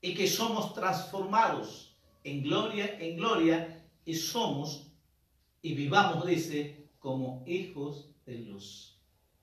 y 0.00 0.14
que 0.14 0.28
somos 0.28 0.74
transformados 0.74 1.96
en 2.22 2.42
gloria, 2.42 2.96
en 3.00 3.16
gloria, 3.16 3.84
y 4.04 4.14
somos 4.14 4.86
y 5.62 5.74
vivamos, 5.74 6.24
dice, 6.24 6.86
como 7.00 7.42
hijos 7.46 8.08
de 8.24 8.38
luz. 8.38 8.96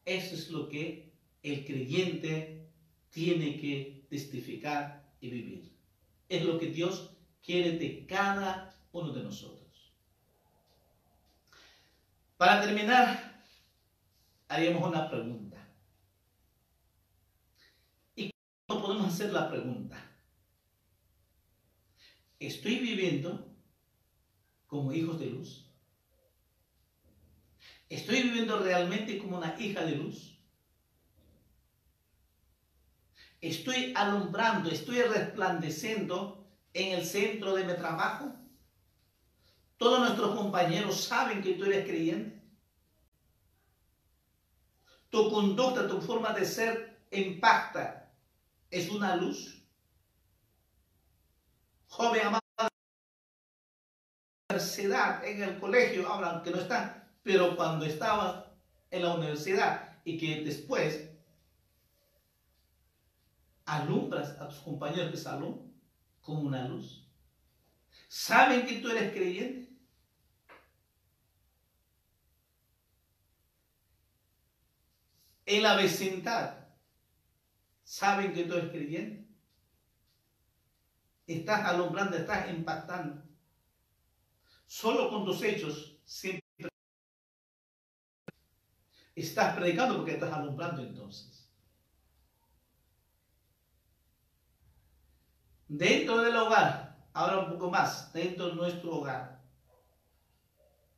Eso 0.06 0.36
es 0.36 0.50
lo 0.50 0.70
que 0.70 1.12
el 1.44 1.66
creyente 1.66 2.70
tiene 3.10 3.58
que 3.60 4.06
testificar 4.10 5.04
y 5.20 5.30
vivir. 5.30 5.72
Es 6.30 6.46
lo 6.46 6.58
que 6.58 6.68
Dios 6.68 7.12
quiere 7.42 7.78
de 7.78 8.06
cada 8.06 8.74
uno 8.94 9.12
de 9.12 9.24
nosotros. 9.24 9.94
Para 12.38 12.62
terminar, 12.62 13.44
haríamos 14.48 14.88
una 14.88 15.10
pregunta. 15.10 15.58
¿Y 18.16 18.32
cómo 18.66 18.82
podemos 18.82 19.14
hacer 19.14 19.34
la 19.34 19.50
pregunta? 19.50 19.98
¿Estoy 22.40 22.80
viviendo 22.80 23.54
como 24.68 24.94
hijos 24.94 25.20
de 25.20 25.26
luz? 25.28 25.70
¿Estoy 27.90 28.24
viviendo 28.24 28.58
realmente 28.60 29.18
como 29.18 29.38
una 29.38 29.60
hija 29.60 29.84
de 29.86 29.98
luz? 29.98 30.34
estoy 33.44 33.92
alumbrando, 33.94 34.70
estoy 34.70 35.02
resplandeciendo 35.02 36.48
en 36.74 36.98
el 36.98 37.06
centro 37.06 37.54
de 37.54 37.66
mi 37.66 37.74
trabajo. 37.74 38.34
Todos 39.78 40.00
nuestros 40.00 40.36
compañeros 40.36 41.04
saben 41.04 41.42
que 41.42 41.54
tú 41.54 41.66
eres 41.66 41.86
creyente. 41.86 42.42
Tu 45.10 45.30
conducta, 45.30 45.88
tu 45.88 46.02
forma 46.02 46.34
de 46.34 46.46
ser 46.46 47.06
impacta. 47.12 48.12
Es 48.70 48.90
una 48.90 49.16
luz. 49.16 49.62
Joven 51.88 52.26
amado, 52.26 52.42
universidad, 54.50 55.24
en 55.26 55.44
el 55.44 55.60
colegio, 55.60 56.12
hablan 56.12 56.42
que 56.42 56.52
no 56.52 56.58
están, 56.58 57.08
pero 57.22 57.56
cuando 57.56 57.86
estaba 57.86 58.52
en 58.90 59.04
la 59.04 59.16
universidad 59.16 60.00
y 60.04 60.18
que 60.18 60.44
después 60.44 61.10
alumbras 63.66 64.40
a 64.40 64.48
tus 64.48 64.60
compañeros 64.60 65.12
de 65.12 65.18
salón 65.18 65.74
como 66.22 66.42
una 66.42 66.68
luz. 66.68 67.03
¿Saben 68.14 68.68
que 68.68 68.78
tú 68.78 68.90
eres 68.90 69.12
creyente? 69.12 69.76
En 75.48 75.64
la 75.64 75.76
vecindad, 75.76 76.68
¿saben 77.84 78.32
que 78.32 78.44
tú 78.44 78.54
eres 78.54 78.70
creyente? 78.70 79.28
Estás 81.26 81.66
alumbrando, 81.66 82.16
estás 82.16 82.52
impactando. 82.52 83.24
Solo 84.68 85.10
con 85.10 85.26
tus 85.26 85.42
hechos 85.42 85.98
siempre 86.06 86.70
estás 89.16 89.56
predicando 89.56 89.98
porque 89.98 90.14
estás 90.14 90.32
alumbrando 90.32 90.84
entonces. 90.84 91.50
Dentro 95.68 96.22
del 96.22 96.36
hogar, 96.36 96.83
ahora 97.14 97.40
un 97.40 97.52
poco 97.52 97.70
más, 97.70 98.12
dentro 98.14 98.50
de 98.50 98.56
nuestro 98.56 98.98
hogar. 98.98 99.42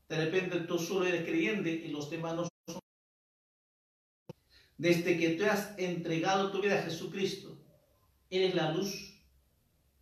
De 0.07 0.18
repente 0.18 0.61
tú 0.61 0.78
solo 0.78 1.05
eres 1.05 1.26
creyente 1.26 1.70
y 1.70 1.89
los 1.89 2.09
demás 2.09 2.36
no 2.36 2.47
son. 2.68 2.80
Desde 4.78 5.18
que 5.18 5.32
tú 5.32 5.45
has 5.45 5.78
entregado 5.78 6.51
tu 6.51 6.61
vida 6.61 6.80
a 6.80 6.84
Jesucristo, 6.84 7.57
eres 8.30 8.55
la 8.55 8.72
luz, 8.72 9.22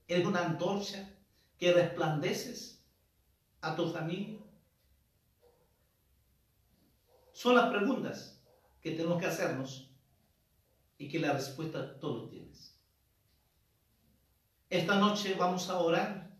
eres 0.08 0.26
una 0.26 0.46
antorcha 0.46 1.10
que 1.58 1.74
resplandeces 1.74 2.84
a 3.62 3.76
tu 3.76 3.90
familia. 3.90 4.40
Son 7.32 7.56
las 7.56 7.70
preguntas 7.70 8.42
que 8.82 8.92
tenemos 8.92 9.20
que 9.20 9.28
hacernos 9.28 9.90
y 10.98 11.08
que 11.08 11.20
la 11.20 11.34
respuesta 11.34 12.00
todos 12.00 12.30
tienes. 12.30 12.73
Esta 14.74 14.96
noche 14.96 15.36
vamos 15.36 15.70
a 15.70 15.78
orar. 15.78 16.36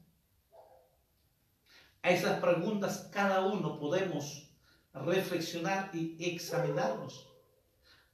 A 2.02 2.10
esas 2.10 2.40
preguntas 2.40 3.08
cada 3.14 3.46
uno 3.46 3.78
podemos 3.78 4.50
reflexionar 4.92 5.92
y 5.94 6.18
examinarnos. 6.18 7.32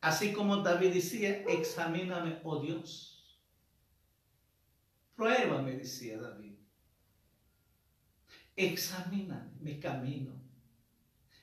Así 0.01 0.33
como 0.33 0.57
David 0.57 0.95
decía, 0.95 1.43
examíname, 1.47 2.41
oh 2.43 2.59
Dios. 2.59 3.39
Pruébame, 5.15 5.77
decía 5.77 6.19
David. 6.19 6.57
Examina 8.57 9.49
mi 9.61 9.79
camino. 9.79 10.33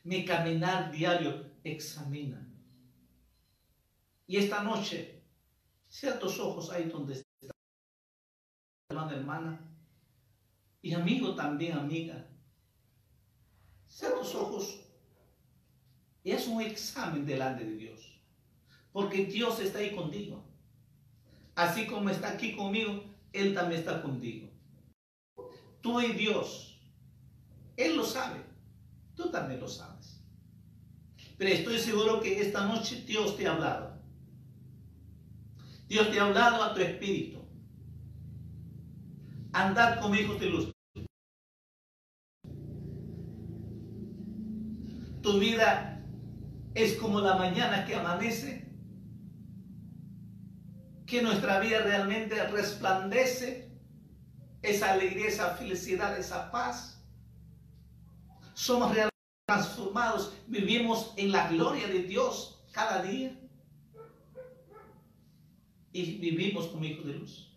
Mi 0.04 0.26
caminar 0.26 0.90
diario, 0.90 1.50
examina. 1.64 2.46
Y 4.26 4.36
esta 4.36 4.62
noche, 4.62 5.22
ciertos 5.88 6.38
ojos 6.38 6.70
ahí 6.70 6.90
donde 6.90 7.25
hermana, 9.14 9.60
y 10.82 10.94
amigo 10.94 11.34
también, 11.34 11.76
amiga. 11.76 12.26
Cierra 13.88 14.16
los 14.16 14.34
ojos 14.34 14.80
y 16.22 16.32
es 16.32 16.46
un 16.48 16.60
examen 16.60 17.24
delante 17.24 17.64
de 17.64 17.76
Dios, 17.76 18.20
porque 18.92 19.26
Dios 19.26 19.60
está 19.60 19.78
ahí 19.78 19.94
contigo. 19.94 20.44
Así 21.54 21.86
como 21.86 22.10
está 22.10 22.32
aquí 22.32 22.56
conmigo, 22.56 23.04
Él 23.32 23.54
también 23.54 23.80
está 23.80 24.02
contigo. 24.02 24.50
Tú 25.80 26.00
y 26.00 26.12
Dios, 26.12 26.80
Él 27.76 27.96
lo 27.96 28.04
sabe, 28.04 28.40
tú 29.14 29.30
también 29.30 29.60
lo 29.60 29.68
sabes. 29.68 30.20
Pero 31.38 31.50
estoy 31.50 31.78
seguro 31.78 32.20
que 32.20 32.40
esta 32.40 32.66
noche 32.66 33.04
Dios 33.06 33.36
te 33.36 33.46
ha 33.46 33.52
hablado. 33.52 33.96
Dios 35.86 36.10
te 36.10 36.18
ha 36.18 36.24
hablado 36.24 36.62
a 36.62 36.74
tu 36.74 36.80
espíritu. 36.80 37.35
Andad 39.56 40.00
como 40.00 40.14
hijos 40.14 40.38
de 40.38 40.50
luz. 40.50 40.70
Tu 45.22 45.38
vida 45.40 46.04
es 46.74 46.96
como 46.96 47.22
la 47.22 47.36
mañana 47.36 47.86
que 47.86 47.94
amanece, 47.94 48.70
que 51.06 51.22
nuestra 51.22 51.58
vida 51.60 51.78
realmente 51.80 52.46
resplandece 52.48 53.72
esa 54.60 54.92
alegría, 54.92 55.28
esa 55.28 55.54
felicidad, 55.54 56.18
esa 56.18 56.50
paz. 56.50 57.02
Somos 58.52 58.92
realmente 58.92 59.16
transformados, 59.46 60.36
vivimos 60.48 61.14
en 61.16 61.32
la 61.32 61.48
gloria 61.48 61.88
de 61.88 62.02
Dios 62.02 62.62
cada 62.72 63.00
día 63.00 63.40
y 65.92 66.18
vivimos 66.18 66.66
como 66.66 66.84
hijos 66.84 67.06
de 67.06 67.14
luz. 67.14 67.55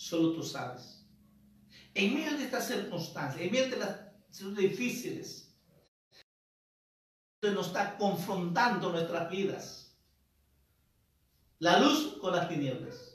Solo 0.00 0.32
tú 0.32 0.42
sabes. 0.42 1.04
En 1.92 2.14
medio 2.14 2.38
de 2.38 2.44
estas 2.44 2.68
circunstancias, 2.68 3.38
en 3.38 3.52
medio 3.52 3.68
de 3.68 3.76
las 3.76 4.56
difíciles, 4.56 5.54
nos 7.42 7.66
está 7.66 7.98
confrontando 7.98 8.92
nuestras 8.92 9.30
vidas. 9.30 9.94
La 11.58 11.80
luz 11.80 12.16
con 12.18 12.34
las 12.34 12.48
tinieblas. 12.48 13.14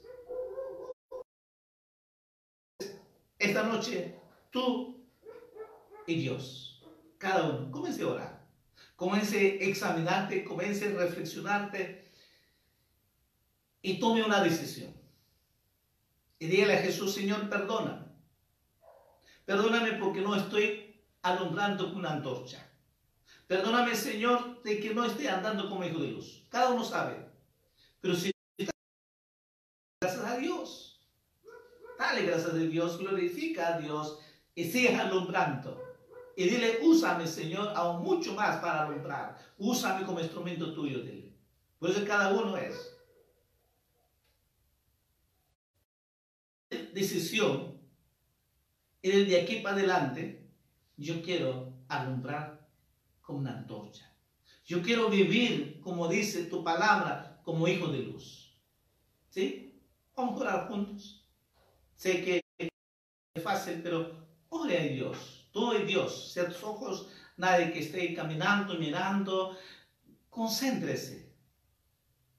Esta 3.40 3.64
noche, 3.64 4.20
tú 4.52 5.04
y 6.06 6.16
Dios, 6.18 6.84
cada 7.18 7.50
uno, 7.50 7.72
comience 7.72 8.04
a 8.04 8.08
orar. 8.08 8.48
Comience 8.96 9.36
a 9.36 9.66
examinarte, 9.66 10.44
comience 10.44 10.86
a 10.86 11.00
reflexionarte 11.00 12.12
y 13.82 14.00
tome 14.00 14.24
una 14.24 14.44
decisión. 14.44 15.05
Y 16.40 16.48
dígale 16.48 16.74
a 16.74 16.82
Jesús, 16.82 17.14
Señor, 17.14 17.50
perdóname. 17.50 18.06
Perdóname 19.46 19.94
porque 19.94 20.22
no 20.22 20.36
estoy 20.36 21.02
alumbrando 21.22 21.90
con 21.90 21.98
una 21.98 22.14
antorcha. 22.14 22.66
Perdóname, 23.48 23.96
Señor, 23.96 24.62
de 24.64 24.80
que 24.80 24.94
no 24.94 25.06
esté 25.06 25.30
andando 25.30 25.70
como 25.70 25.84
hijo 25.84 26.00
de 26.00 26.08
luz. 26.08 26.44
Cada 26.50 26.70
uno 26.70 26.84
sabe. 26.84 27.30
Pero 28.02 28.16
si 28.16 28.32
gracias 30.02 30.26
a 30.26 30.38
Dios, 30.38 31.00
dale 31.98 32.24
gracias 32.24 32.54
a 32.54 32.56
Dios, 32.56 32.98
glorifica 32.98 33.76
a 33.76 33.80
Dios 33.80 34.20
y 34.56 34.64
sigue 34.66 34.96
alumbrando. 34.96 35.82
Y 36.36 36.50
dile, 36.50 36.80
úsame, 36.82 37.28
Señor, 37.28 37.72
aún 37.76 38.04
mucho 38.04 38.34
más 38.34 38.58
para 38.58 38.84
alumbrar. 38.84 39.38
Úsame 39.58 40.06
como 40.06 40.20
instrumento 40.20 40.74
tuyo, 40.74 41.00
dile. 41.00 41.34
Por 41.80 41.92
eso 41.92 42.04
cada 42.06 42.34
uno 42.34 42.58
es. 42.58 42.95
Decisión. 46.96 47.78
Y 49.02 49.12
desde 49.12 49.42
aquí 49.42 49.56
para 49.58 49.76
adelante, 49.76 50.50
yo 50.96 51.22
quiero 51.22 51.74
alumbrar 51.90 52.70
como 53.20 53.40
una 53.40 53.58
antorcha. 53.58 54.10
Yo 54.64 54.82
quiero 54.82 55.10
vivir, 55.10 55.82
como 55.82 56.08
dice 56.08 56.46
tu 56.46 56.64
palabra, 56.64 57.42
como 57.44 57.68
hijo 57.68 57.90
de 57.90 58.00
luz. 58.00 58.58
¿Sí? 59.30 59.78
Vamos 60.16 60.40
a 60.40 60.44
orar 60.46 60.68
juntos. 60.70 61.28
Sé 61.96 62.24
que 62.24 62.42
es 62.60 63.44
fácil, 63.44 63.82
pero 63.84 64.26
ore 64.48 64.80
a 64.80 64.84
Dios. 64.84 65.50
Tú 65.52 65.74
y 65.74 65.84
Dios. 65.84 66.32
Ciertos 66.32 66.64
ojos, 66.64 67.10
nadie 67.36 67.74
que 67.74 67.80
esté 67.80 68.14
caminando, 68.14 68.76
mirando. 68.76 69.58
Concéntrese. 70.30 71.36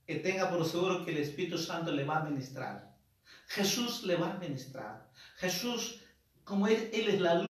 Y 0.07 0.15
tenga 0.21 0.49
por 0.49 0.65
seguro 0.65 1.05
que 1.05 1.11
el 1.11 1.19
Espíritu 1.19 1.59
Santo 1.59 1.93
le 1.93 2.05
va 2.05 2.21
a 2.21 2.25
ministrar. 2.25 2.86
Jesús 3.49 4.03
le 4.05 4.17
va 4.17 4.33
a 4.33 4.39
ministrar. 4.39 5.11
Jesús, 5.37 6.01
como 6.45 6.67
Él, 6.67 6.91
él 6.93 7.09
es 7.09 7.21
la 7.21 7.35
luz 7.35 7.47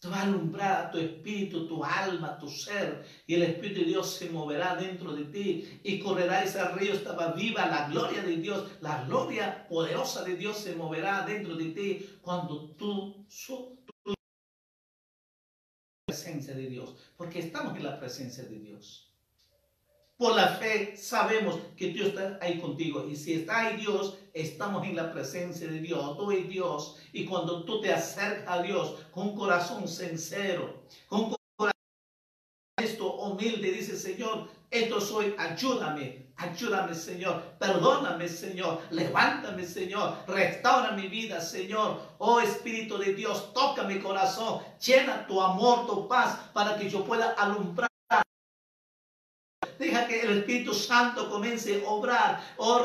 te 0.00 0.06
va 0.06 0.20
a 0.20 0.22
alumbrar 0.22 0.92
tu 0.92 0.98
espíritu, 0.98 1.66
tu 1.66 1.84
alma, 1.84 2.38
tu 2.38 2.48
ser, 2.48 3.04
y 3.26 3.34
el 3.34 3.42
Espíritu 3.42 3.80
de 3.80 3.86
Dios 3.86 4.14
se 4.14 4.30
moverá 4.30 4.76
dentro 4.76 5.12
de 5.12 5.24
ti 5.24 5.80
y 5.82 5.98
correrá 5.98 6.44
ese 6.44 6.64
río, 6.68 6.92
estaba 6.92 7.32
viva, 7.32 7.66
la 7.66 7.88
gloria 7.88 8.22
de 8.22 8.36
Dios, 8.36 8.70
la 8.80 9.02
gloria 9.04 9.66
poderosa 9.68 10.22
de 10.22 10.36
Dios 10.36 10.56
se 10.58 10.76
moverá 10.76 11.26
dentro 11.26 11.56
de 11.56 11.70
ti 11.70 12.18
cuando 12.22 12.70
tú, 12.76 13.26
tú 13.46 13.78
presencia 16.06 16.54
de 16.54 16.68
Dios, 16.68 16.94
porque 17.16 17.40
estamos 17.40 17.76
en 17.76 17.84
la 17.84 17.98
presencia 17.98 18.44
de 18.44 18.58
Dios. 18.58 19.07
Por 20.18 20.34
la 20.34 20.48
fe 20.48 20.96
sabemos 20.96 21.60
que 21.76 21.90
Dios 21.90 22.08
está 22.08 22.40
ahí 22.42 22.58
contigo. 22.60 23.06
Y 23.08 23.14
si 23.14 23.34
está 23.34 23.60
ahí 23.60 23.76
Dios, 23.76 24.18
estamos 24.34 24.84
en 24.84 24.96
la 24.96 25.12
presencia 25.12 25.68
de 25.68 25.78
Dios. 25.78 26.16
Tú 26.16 26.32
y 26.32 26.42
Dios. 26.42 26.96
Y 27.12 27.24
cuando 27.24 27.64
tú 27.64 27.80
te 27.80 27.92
acercas 27.92 28.58
a 28.58 28.60
Dios 28.60 28.96
con 29.12 29.28
un 29.28 29.36
corazón 29.36 29.86
sincero, 29.86 30.82
con 31.06 31.20
un 31.20 31.36
corazón 31.56 31.78
esto 32.78 33.14
humilde, 33.14 33.70
dice 33.70 33.96
Señor, 33.96 34.48
esto 34.72 35.00
soy, 35.00 35.36
ayúdame, 35.38 36.32
ayúdame 36.36 36.94
Señor, 36.96 37.40
perdóname 37.60 38.28
Señor, 38.28 38.80
levántame 38.90 39.64
Señor, 39.64 40.16
restaura 40.26 40.92
mi 40.92 41.06
vida 41.06 41.40
Señor. 41.40 42.00
Oh 42.18 42.40
Espíritu 42.40 42.98
de 42.98 43.14
Dios, 43.14 43.52
toca 43.54 43.84
mi 43.84 44.00
corazón, 44.00 44.62
llena 44.84 45.28
tu 45.28 45.40
amor, 45.40 45.86
tu 45.86 46.08
paz, 46.08 46.38
para 46.52 46.76
que 46.76 46.90
yo 46.90 47.04
pueda 47.04 47.30
alumbrar 47.30 47.87
Deja 49.78 50.06
que 50.06 50.20
el 50.22 50.38
Espíritu 50.38 50.74
Santo 50.74 51.30
comience 51.30 51.82
a 51.86 51.88
obrar. 51.88 52.40
Oh, 52.56 52.84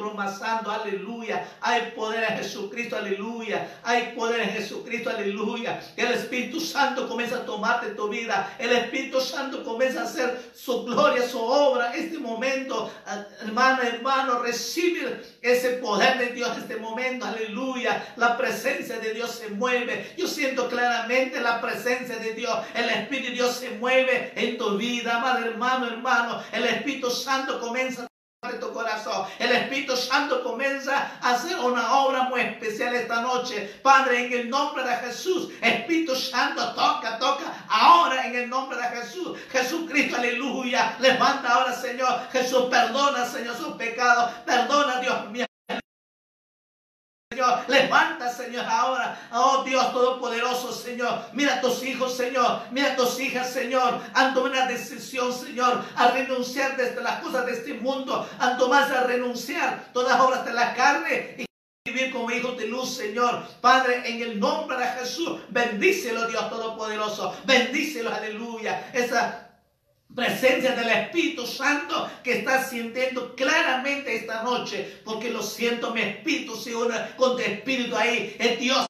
Romasando, 0.00 0.70
aleluya. 0.70 1.46
Hay 1.60 1.92
poder 1.94 2.24
en 2.30 2.38
Jesucristo, 2.38 2.96
aleluya. 2.96 3.80
Hay 3.82 4.14
poder 4.16 4.40
en 4.40 4.50
Jesucristo, 4.50 5.10
aleluya. 5.10 5.80
El 5.96 6.12
Espíritu 6.12 6.60
Santo 6.60 7.06
comienza 7.08 7.36
a 7.36 7.44
tomarte 7.44 7.90
tu 7.90 8.08
vida. 8.08 8.56
El 8.58 8.72
Espíritu 8.72 9.20
Santo 9.20 9.62
comienza 9.62 10.00
a 10.00 10.04
hacer 10.04 10.50
su 10.54 10.84
gloria, 10.84 11.28
su 11.28 11.38
obra. 11.38 11.94
Este 11.94 12.18
momento, 12.18 12.90
hermano, 13.42 13.82
hermano, 13.82 14.38
recibe 14.38 15.22
ese 15.44 15.70
poder 15.74 16.18
de 16.18 16.26
Dios 16.28 16.56
en 16.56 16.62
este 16.62 16.76
momento, 16.76 17.26
aleluya. 17.26 18.14
La 18.16 18.36
presencia 18.36 18.98
de 18.98 19.12
Dios 19.12 19.30
se 19.30 19.50
mueve. 19.50 20.12
Yo 20.16 20.26
siento 20.26 20.68
claramente 20.68 21.40
la 21.40 21.60
presencia 21.60 22.16
de 22.16 22.32
Dios. 22.32 22.58
El 22.74 22.88
Espíritu 22.88 23.28
de 23.28 23.34
Dios 23.34 23.56
se 23.56 23.70
mueve 23.70 24.32
en 24.36 24.56
tu 24.56 24.78
vida, 24.78 25.22
hermano, 25.44 25.86
hermano, 25.86 26.42
el 26.50 26.64
Espíritu 26.64 27.10
Santo 27.10 27.60
comienza 27.60 28.06
a 28.48 28.60
tu 28.60 28.72
corazón. 28.72 29.26
El 29.38 29.52
Espíritu 29.52 29.96
Santo 29.96 30.42
comienza 30.42 31.12
a 31.20 31.34
hacer 31.34 31.58
una 31.58 31.94
obra 31.98 32.24
muy 32.24 32.40
especial 32.40 32.94
esta 32.94 33.20
noche. 33.20 33.78
Padre, 33.82 34.26
en 34.26 34.32
el 34.32 34.50
nombre 34.50 34.84
de 34.84 34.96
Jesús, 34.96 35.50
Espíritu 35.60 36.14
Santo, 36.14 36.74
toca, 36.74 37.18
toca. 37.18 37.64
Ahora 37.68 38.26
en 38.26 38.34
el 38.34 38.50
nombre 38.50 38.76
de 38.76 38.84
Jesús. 38.84 39.38
Jesucristo, 39.50 40.16
aleluya. 40.16 40.96
Levanta 41.00 41.48
ahora, 41.54 41.72
Señor. 41.74 42.28
Jesús, 42.32 42.64
perdona, 42.70 43.26
Señor, 43.26 43.56
sus 43.56 43.76
pecados. 43.76 44.30
Perdona, 44.44 45.00
Dios 45.00 45.30
mío. 45.30 45.46
Levanta, 47.68 48.32
Señor, 48.32 48.64
ahora. 48.64 49.18
Oh 49.32 49.62
Dios 49.64 49.92
Todopoderoso, 49.92 50.72
Señor. 50.72 51.20
Mira 51.32 51.56
a 51.56 51.60
tus 51.60 51.82
hijos, 51.82 52.16
Señor. 52.16 52.62
Mira 52.70 52.92
a 52.92 52.96
tus 52.96 53.18
hijas, 53.20 53.50
Señor. 53.52 54.00
Han 54.14 54.34
tomado 54.34 54.52
una 54.54 54.66
decisión, 54.66 55.32
Señor, 55.32 55.82
a 55.96 56.08
renunciar 56.08 56.76
desde 56.76 57.02
las 57.02 57.20
cosas 57.20 57.46
de 57.46 57.52
este 57.52 57.74
mundo. 57.74 58.28
Han 58.38 58.58
tomado 58.58 58.96
a 58.96 59.04
renunciar 59.04 59.90
todas 59.92 60.20
obras 60.20 60.44
de 60.44 60.52
la 60.52 60.74
carne. 60.74 61.36
Y 61.38 61.44
vivir 61.86 62.12
como 62.12 62.30
hijos 62.30 62.56
de 62.56 62.66
luz, 62.66 62.96
Señor. 62.96 63.42
Padre, 63.60 64.02
en 64.06 64.22
el 64.22 64.40
nombre 64.40 64.76
de 64.78 64.86
Jesús, 64.86 65.40
bendícelo, 65.48 66.26
Dios 66.26 66.48
Todopoderoso. 66.48 67.34
Bendícelo, 67.44 68.12
aleluya. 68.12 68.90
Esa 68.92 69.43
presencia 70.14 70.74
del 70.76 70.88
Espíritu 70.88 71.46
Santo 71.46 72.10
que 72.22 72.38
estás 72.38 72.70
sintiendo 72.70 73.34
claramente 73.34 74.14
esta 74.14 74.42
noche, 74.42 75.00
porque 75.04 75.30
lo 75.30 75.42
siento, 75.42 75.92
mi 75.92 76.00
espíritu 76.00 76.56
se 76.56 76.74
une 76.74 76.94
con 77.16 77.36
tu 77.36 77.42
espíritu 77.42 77.96
ahí, 77.96 78.36
es 78.38 78.58
Dios. 78.58 78.86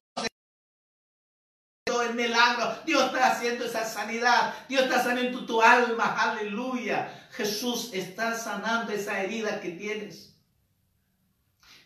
El 2.07 2.13
milagro, 2.13 2.77
Dios 2.85 3.05
está 3.05 3.31
haciendo 3.31 3.65
esa 3.65 3.83
sanidad, 3.83 4.53
Dios 4.69 4.83
está 4.83 5.03
sanando 5.03 5.45
tu 5.45 5.61
alma, 5.61 6.15
aleluya. 6.15 7.29
Jesús 7.31 7.89
está 7.93 8.37
sanando 8.37 8.91
esa 8.91 9.23
herida 9.23 9.59
que 9.59 9.71
tienes. 9.71 10.35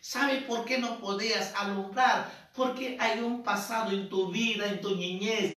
¿Sabe 0.00 0.42
por 0.42 0.64
qué 0.64 0.78
no 0.78 1.00
podías 1.00 1.54
alumbrar? 1.54 2.50
Porque 2.54 2.96
hay 3.00 3.20
un 3.20 3.42
pasado 3.42 3.92
en 3.92 4.08
tu 4.08 4.30
vida, 4.30 4.66
en 4.66 4.80
tu 4.80 4.96
niñez, 4.96 5.54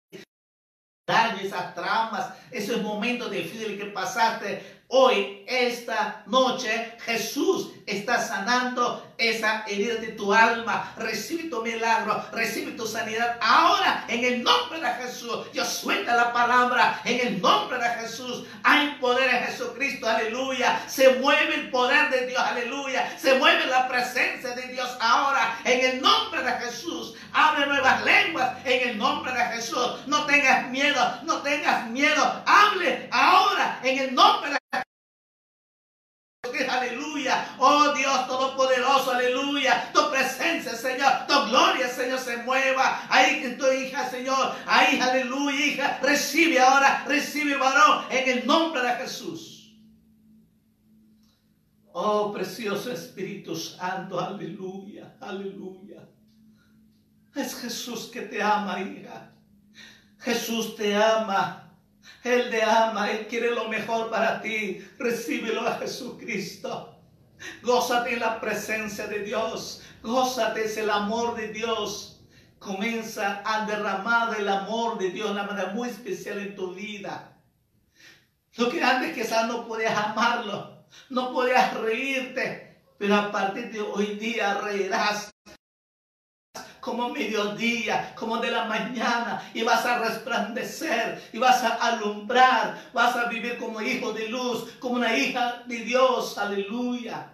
esas 1.42 1.74
tramas, 1.74 2.32
esos 2.50 2.80
momentos 2.82 3.30
difíciles 3.30 3.78
que 3.78 3.86
pasaste, 3.86 4.79
Hoy, 4.92 5.44
esta 5.46 6.24
noche, 6.26 6.96
Jesús 7.04 7.70
está 7.86 8.20
sanando 8.20 9.14
esa 9.18 9.64
herida 9.68 9.94
de 9.94 10.08
tu 10.08 10.34
alma. 10.34 10.92
Recibe 10.96 11.44
tu 11.44 11.62
milagro, 11.62 12.24
recibe 12.32 12.72
tu 12.72 12.84
sanidad. 12.88 13.38
Ahora, 13.40 14.04
en 14.08 14.24
el 14.24 14.42
nombre 14.42 14.80
de 14.80 14.88
Jesús, 14.94 15.46
yo 15.52 15.64
suelta 15.64 16.16
la 16.16 16.32
palabra. 16.32 17.00
En 17.04 17.24
el 17.24 17.40
nombre 17.40 17.78
de 17.78 17.88
Jesús, 18.00 18.46
hay 18.64 18.96
poder 19.00 19.32
en 19.32 19.44
Jesucristo. 19.44 20.08
Aleluya. 20.08 20.82
Se 20.88 21.20
mueve 21.20 21.54
el 21.54 21.70
poder 21.70 22.10
de 22.10 22.26
Dios. 22.26 22.40
Aleluya. 22.40 23.16
Se 23.16 23.34
mueve 23.34 23.66
la 23.66 23.86
presencia 23.86 24.56
de 24.56 24.66
Dios 24.72 24.88
ahora. 25.00 25.56
En 25.64 25.84
el 25.88 26.02
nombre 26.02 26.42
de 26.42 26.50
Jesús, 26.64 27.14
abre 27.32 27.64
nuevas 27.66 28.04
lenguas. 28.04 28.56
En 28.64 28.88
el 28.88 28.98
nombre 28.98 29.32
de 29.32 29.44
Jesús, 29.54 30.06
no 30.06 30.26
tengas 30.26 30.68
miedo. 30.70 31.20
No 31.22 31.42
tengas 31.42 31.86
miedo. 31.90 32.42
Hable 32.44 33.08
ahora. 33.12 33.78
En 33.84 33.98
el 33.98 34.14
nombre 34.16 34.50
de 34.50 34.59
aleluya. 36.80 37.56
Oh 37.58 37.92
Dios 37.94 38.26
Todopoderoso, 38.26 39.12
aleluya. 39.12 39.90
Tu 39.92 40.10
presencia, 40.10 40.74
Señor, 40.74 41.26
tu 41.26 41.34
gloria, 41.48 41.88
Señor, 41.88 42.18
se 42.18 42.38
mueva. 42.38 43.02
Ahí 43.08 43.40
que 43.40 43.50
tu 43.50 43.66
hija, 43.70 44.08
Señor, 44.08 44.54
ahí, 44.66 44.98
aleluya, 45.00 45.66
hija, 45.66 45.98
recibe 46.02 46.58
ahora, 46.60 47.04
recibe 47.06 47.56
varón, 47.56 48.04
en 48.10 48.38
el 48.38 48.46
nombre 48.46 48.82
de 48.82 48.90
Jesús. 48.96 49.74
Oh, 51.92 52.32
precioso 52.32 52.92
Espíritu 52.92 53.56
Santo, 53.56 54.18
aleluya, 54.18 55.16
aleluya. 55.20 56.08
Es 57.34 57.54
Jesús 57.56 58.10
que 58.12 58.22
te 58.22 58.42
ama, 58.42 58.80
hija. 58.80 59.32
Jesús 60.18 60.76
te 60.76 60.94
ama. 60.94 61.69
Él 62.22 62.50
te 62.50 62.62
ama, 62.62 63.10
Él 63.10 63.26
quiere 63.26 63.50
lo 63.50 63.68
mejor 63.68 64.10
para 64.10 64.42
ti. 64.42 64.86
Recíbelo 64.98 65.66
a 65.66 65.78
Jesucristo. 65.78 66.98
Gózate 67.62 68.14
en 68.14 68.20
la 68.20 68.40
presencia 68.40 69.06
de 69.06 69.20
Dios. 69.20 69.82
Gózate 70.02 70.64
es 70.64 70.76
el 70.76 70.90
amor 70.90 71.34
de 71.34 71.48
Dios. 71.48 72.20
Comienza 72.58 73.42
a 73.44 73.64
derramar 73.64 74.38
el 74.38 74.48
amor 74.48 74.98
de 74.98 75.10
Dios 75.10 75.28
de 75.28 75.32
una 75.32 75.44
manera 75.44 75.70
muy 75.72 75.88
especial 75.88 76.38
en 76.38 76.54
tu 76.54 76.74
vida. 76.74 77.38
Lo 78.56 78.68
que 78.68 78.82
antes 78.82 79.14
quizás 79.14 79.46
no 79.46 79.66
podías 79.66 79.96
amarlo, 79.96 80.84
no 81.08 81.32
podías 81.32 81.72
reírte, 81.74 82.84
pero 82.98 83.14
a 83.16 83.32
partir 83.32 83.72
de 83.72 83.80
hoy 83.80 84.16
día 84.16 84.60
reirás 84.60 85.29
como 86.80 87.10
mediodía, 87.10 88.14
como 88.14 88.38
de 88.38 88.50
la 88.50 88.64
mañana, 88.64 89.42
y 89.54 89.62
vas 89.62 89.84
a 89.84 89.98
resplandecer, 89.98 91.22
y 91.32 91.38
vas 91.38 91.62
a 91.62 91.74
alumbrar, 91.74 92.90
vas 92.92 93.16
a 93.16 93.26
vivir 93.26 93.58
como 93.58 93.80
hijo 93.80 94.12
de 94.12 94.28
luz, 94.28 94.72
como 94.78 94.96
una 94.96 95.16
hija 95.16 95.62
de 95.66 95.76
Dios, 95.78 96.38
aleluya. 96.38 97.32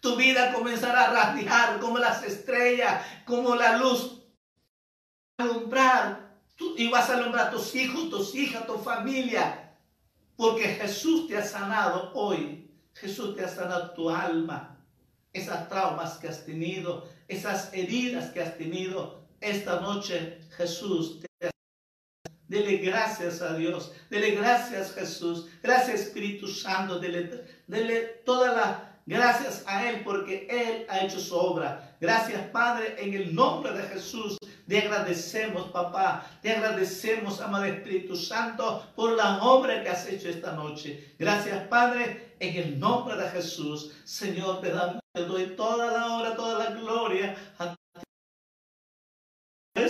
Tu 0.00 0.16
vida 0.16 0.52
comenzará 0.52 1.04
a 1.04 1.12
radiar 1.12 1.78
como 1.80 1.98
las 1.98 2.22
estrellas, 2.22 3.04
como 3.24 3.54
la 3.54 3.76
luz, 3.78 4.22
alumbrar, 5.38 6.28
y 6.76 6.88
vas 6.88 7.08
a 7.10 7.14
alumbrar 7.14 7.48
a 7.48 7.50
tus 7.50 7.74
hijos, 7.74 8.10
tus 8.10 8.34
hijas, 8.34 8.66
tu 8.66 8.78
familia, 8.78 9.76
porque 10.36 10.68
Jesús 10.68 11.26
te 11.26 11.36
ha 11.36 11.44
sanado 11.44 12.12
hoy, 12.14 12.70
Jesús 12.94 13.36
te 13.36 13.44
ha 13.44 13.48
sanado 13.48 13.92
tu 13.92 14.10
alma. 14.10 14.76
Esas 15.32 15.68
traumas 15.68 16.16
que 16.18 16.28
has 16.28 16.44
tenido, 16.44 17.06
esas 17.28 17.72
heridas 17.72 18.32
que 18.32 18.42
has 18.42 18.56
tenido. 18.56 19.28
Esta 19.40 19.80
noche 19.80 20.40
Jesús 20.56 21.20
te 21.20 21.28
Dele 22.48 22.78
gracias 22.78 23.42
a 23.42 23.54
Dios, 23.54 23.92
dele 24.08 24.30
gracias 24.30 24.94
Jesús, 24.94 25.48
gracias 25.62 26.00
Espíritu 26.00 26.48
Santo, 26.48 26.98
dele, 26.98 27.44
dele 27.66 28.22
todas 28.24 28.56
las 28.56 28.78
gracias 29.04 29.64
a 29.66 29.86
Él 29.86 30.00
porque 30.02 30.46
Él 30.50 30.86
ha 30.88 31.04
hecho 31.04 31.20
su 31.20 31.36
obra. 31.36 31.96
Gracias 32.00 32.40
Padre, 32.48 32.96
en 32.98 33.12
el 33.12 33.34
nombre 33.34 33.72
de 33.72 33.82
Jesús. 33.82 34.38
Te 34.66 34.78
agradecemos, 34.78 35.70
papá. 35.70 36.26
Te 36.42 36.52
agradecemos, 36.52 37.40
amado 37.40 37.64
Espíritu 37.64 38.16
Santo, 38.16 38.92
por 38.94 39.12
la 39.12 39.42
obra 39.42 39.82
que 39.82 39.88
has 39.88 40.06
hecho 40.08 40.28
esta 40.28 40.52
noche. 40.52 41.14
Gracias, 41.18 41.66
Padre, 41.68 42.34
en 42.38 42.56
el 42.56 42.78
nombre 42.78 43.16
de 43.16 43.30
Jesús. 43.30 43.92
Señor, 44.04 44.60
te, 44.60 44.70
doy 45.24 45.56
toda 45.56 45.92
la 45.92 46.18
obra, 46.18 46.36
toda 46.36 46.58
la 46.58 46.70
gloria 46.70 47.36
a 47.58 47.78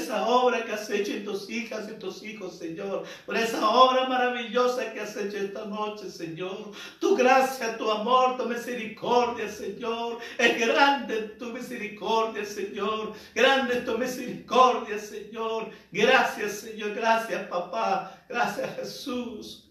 esa 0.09 0.26
obra 0.26 0.64
que 0.64 0.72
has 0.72 0.89
hecho 0.91 1.12
en 1.12 1.24
tus 1.24 1.49
hijas 1.51 1.89
y 1.91 1.95
tus 1.95 2.22
hijos, 2.22 2.59
Señor. 2.59 3.05
Por 3.26 3.37
esa 3.37 3.68
obra 3.68 4.09
maravillosa 4.09 4.93
que 4.93 5.01
has 5.01 5.16
hecho 5.16 5.37
esta 5.37 5.64
noche, 5.64 6.11
Señor. 6.11 6.72
Tu 7.01 7.16
gracia, 7.16 7.76
tu 7.76 7.91
amor, 7.91 8.37
tu 8.37 8.47
misericordia, 8.47 9.49
Señor. 9.49 10.18
Es 10.39 10.59
grande 10.59 11.22
tu 11.39 11.47
misericordia, 11.47 12.45
Señor. 12.45 13.12
Grande 13.35 13.83
tu 13.83 13.99
misericordia, 13.99 14.99
Señor. 14.99 15.70
Gracias, 15.93 16.53
Señor. 16.61 16.95
Gracias, 16.95 17.47
papá. 17.49 18.24
Gracias, 18.29 18.76
Jesús. 18.76 19.64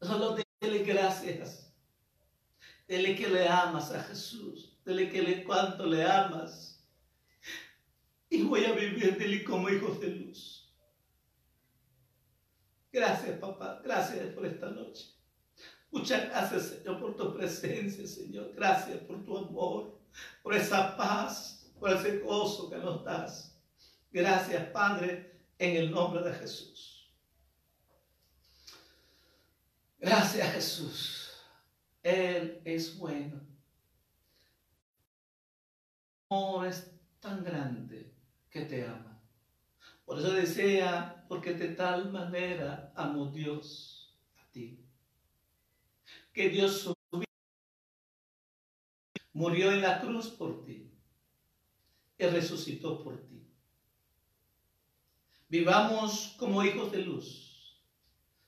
Solo 0.00 0.36
dele 0.60 0.78
gracias. 0.84 1.71
Dele 2.86 3.16
que 3.16 3.28
le 3.28 3.48
amas 3.48 3.90
a 3.92 4.02
Jesús. 4.02 4.78
Dele 4.84 5.10
que 5.10 5.22
le 5.22 5.44
cuánto 5.44 5.86
le 5.86 6.04
amas 6.04 6.72
y 8.32 8.42
voy 8.44 8.64
a 8.64 8.72
vivir 8.72 9.18
él 9.20 9.44
como 9.44 9.68
hijos 9.68 10.00
de 10.00 10.06
luz. 10.06 10.74
Gracias, 12.90 13.38
papá. 13.38 13.82
Gracias 13.84 14.34
por 14.34 14.46
esta 14.46 14.70
noche. 14.70 15.04
Muchas 15.90 16.30
gracias, 16.30 16.62
Señor, 16.68 16.98
por 16.98 17.14
tu 17.14 17.34
presencia, 17.34 18.06
Señor. 18.06 18.54
Gracias 18.54 19.00
por 19.00 19.22
tu 19.22 19.36
amor, 19.36 20.00
por 20.42 20.54
esa 20.54 20.96
paz, 20.96 21.70
por 21.78 21.90
ese 21.90 22.20
gozo 22.20 22.70
que 22.70 22.78
nos 22.78 23.04
das. 23.04 23.54
Gracias, 24.10 24.64
Padre, 24.70 25.42
en 25.58 25.76
el 25.76 25.90
nombre 25.90 26.22
de 26.22 26.32
Jesús. 26.32 27.12
Gracias, 29.98 30.52
Jesús. 30.54 31.21
Él 32.02 32.60
es 32.64 32.98
bueno. 32.98 33.40
amor 36.28 36.64
es 36.64 36.90
tan 37.20 37.44
grande 37.44 38.12
que 38.50 38.62
te 38.62 38.86
ama. 38.86 39.20
Por 40.04 40.18
eso 40.18 40.32
desea, 40.32 41.24
porque 41.28 41.54
de 41.54 41.68
tal 41.68 42.10
manera 42.10 42.92
amó 42.96 43.26
Dios 43.30 44.18
a 44.36 44.50
ti. 44.50 44.84
Que 46.32 46.48
Dios 46.48 46.92
murió 49.32 49.72
en 49.72 49.82
la 49.82 50.00
cruz 50.00 50.28
por 50.28 50.64
ti 50.64 50.90
y 52.18 52.26
resucitó 52.26 53.02
por 53.02 53.18
ti. 53.26 53.46
Vivamos 55.48 56.34
como 56.38 56.64
hijos 56.64 56.90
de 56.92 57.02
luz. 57.02 57.82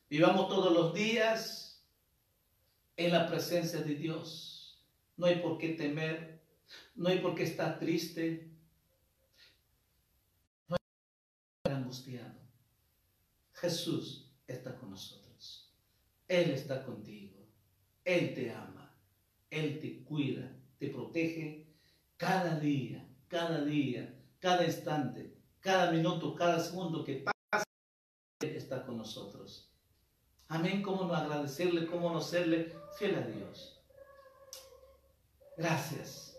Vivamos 0.09 0.49
todos 0.49 0.73
los 0.73 0.95
días 0.95 1.74
en 2.97 3.13
la 3.13 3.27
presencia 3.27 3.81
de 3.81 3.95
Dios. 3.95 4.85
No 5.17 5.27
hay 5.27 5.37
por 5.37 5.59
qué 5.59 5.71
temer, 5.71 6.41
no 6.95 7.09
hay 7.09 7.21
por 7.21 7.35
qué 7.35 7.45
estar 7.45 7.79
triste, 7.79 8.55
Jesús 13.65 14.31
está 14.47 14.77
con 14.77 14.91
nosotros. 14.91 15.73
Él 16.29 16.51
está 16.51 16.85
contigo. 16.85 17.47
Él 18.05 18.35
te 18.35 18.53
ama. 18.53 18.95
Él 19.49 19.81
te 19.81 20.05
cuida, 20.05 20.55
te 20.79 20.89
protege 20.89 21.67
cada 22.17 22.59
día, 22.59 23.09
cada 23.29 23.65
día, 23.65 24.15
cada 24.39 24.67
instante, 24.67 25.35
cada 25.61 25.93
minuto, 25.93 26.35
cada 26.35 26.61
segundo 26.61 27.05
que 27.05 27.25
pasa. 27.25 27.65
Él 28.41 28.57
está 28.57 28.85
con 28.85 28.99
nosotros. 28.99 29.74
Amén. 30.55 30.83
¿Cómo 30.83 31.05
no 31.05 31.17
agradecerle? 31.17 31.85
¿Cómo 31.85 32.13
no 32.13 32.21
serle 32.21 32.73
fiel 32.97 33.17
a 33.17 33.27
Dios? 33.27 33.77
Gracias. 35.57 36.39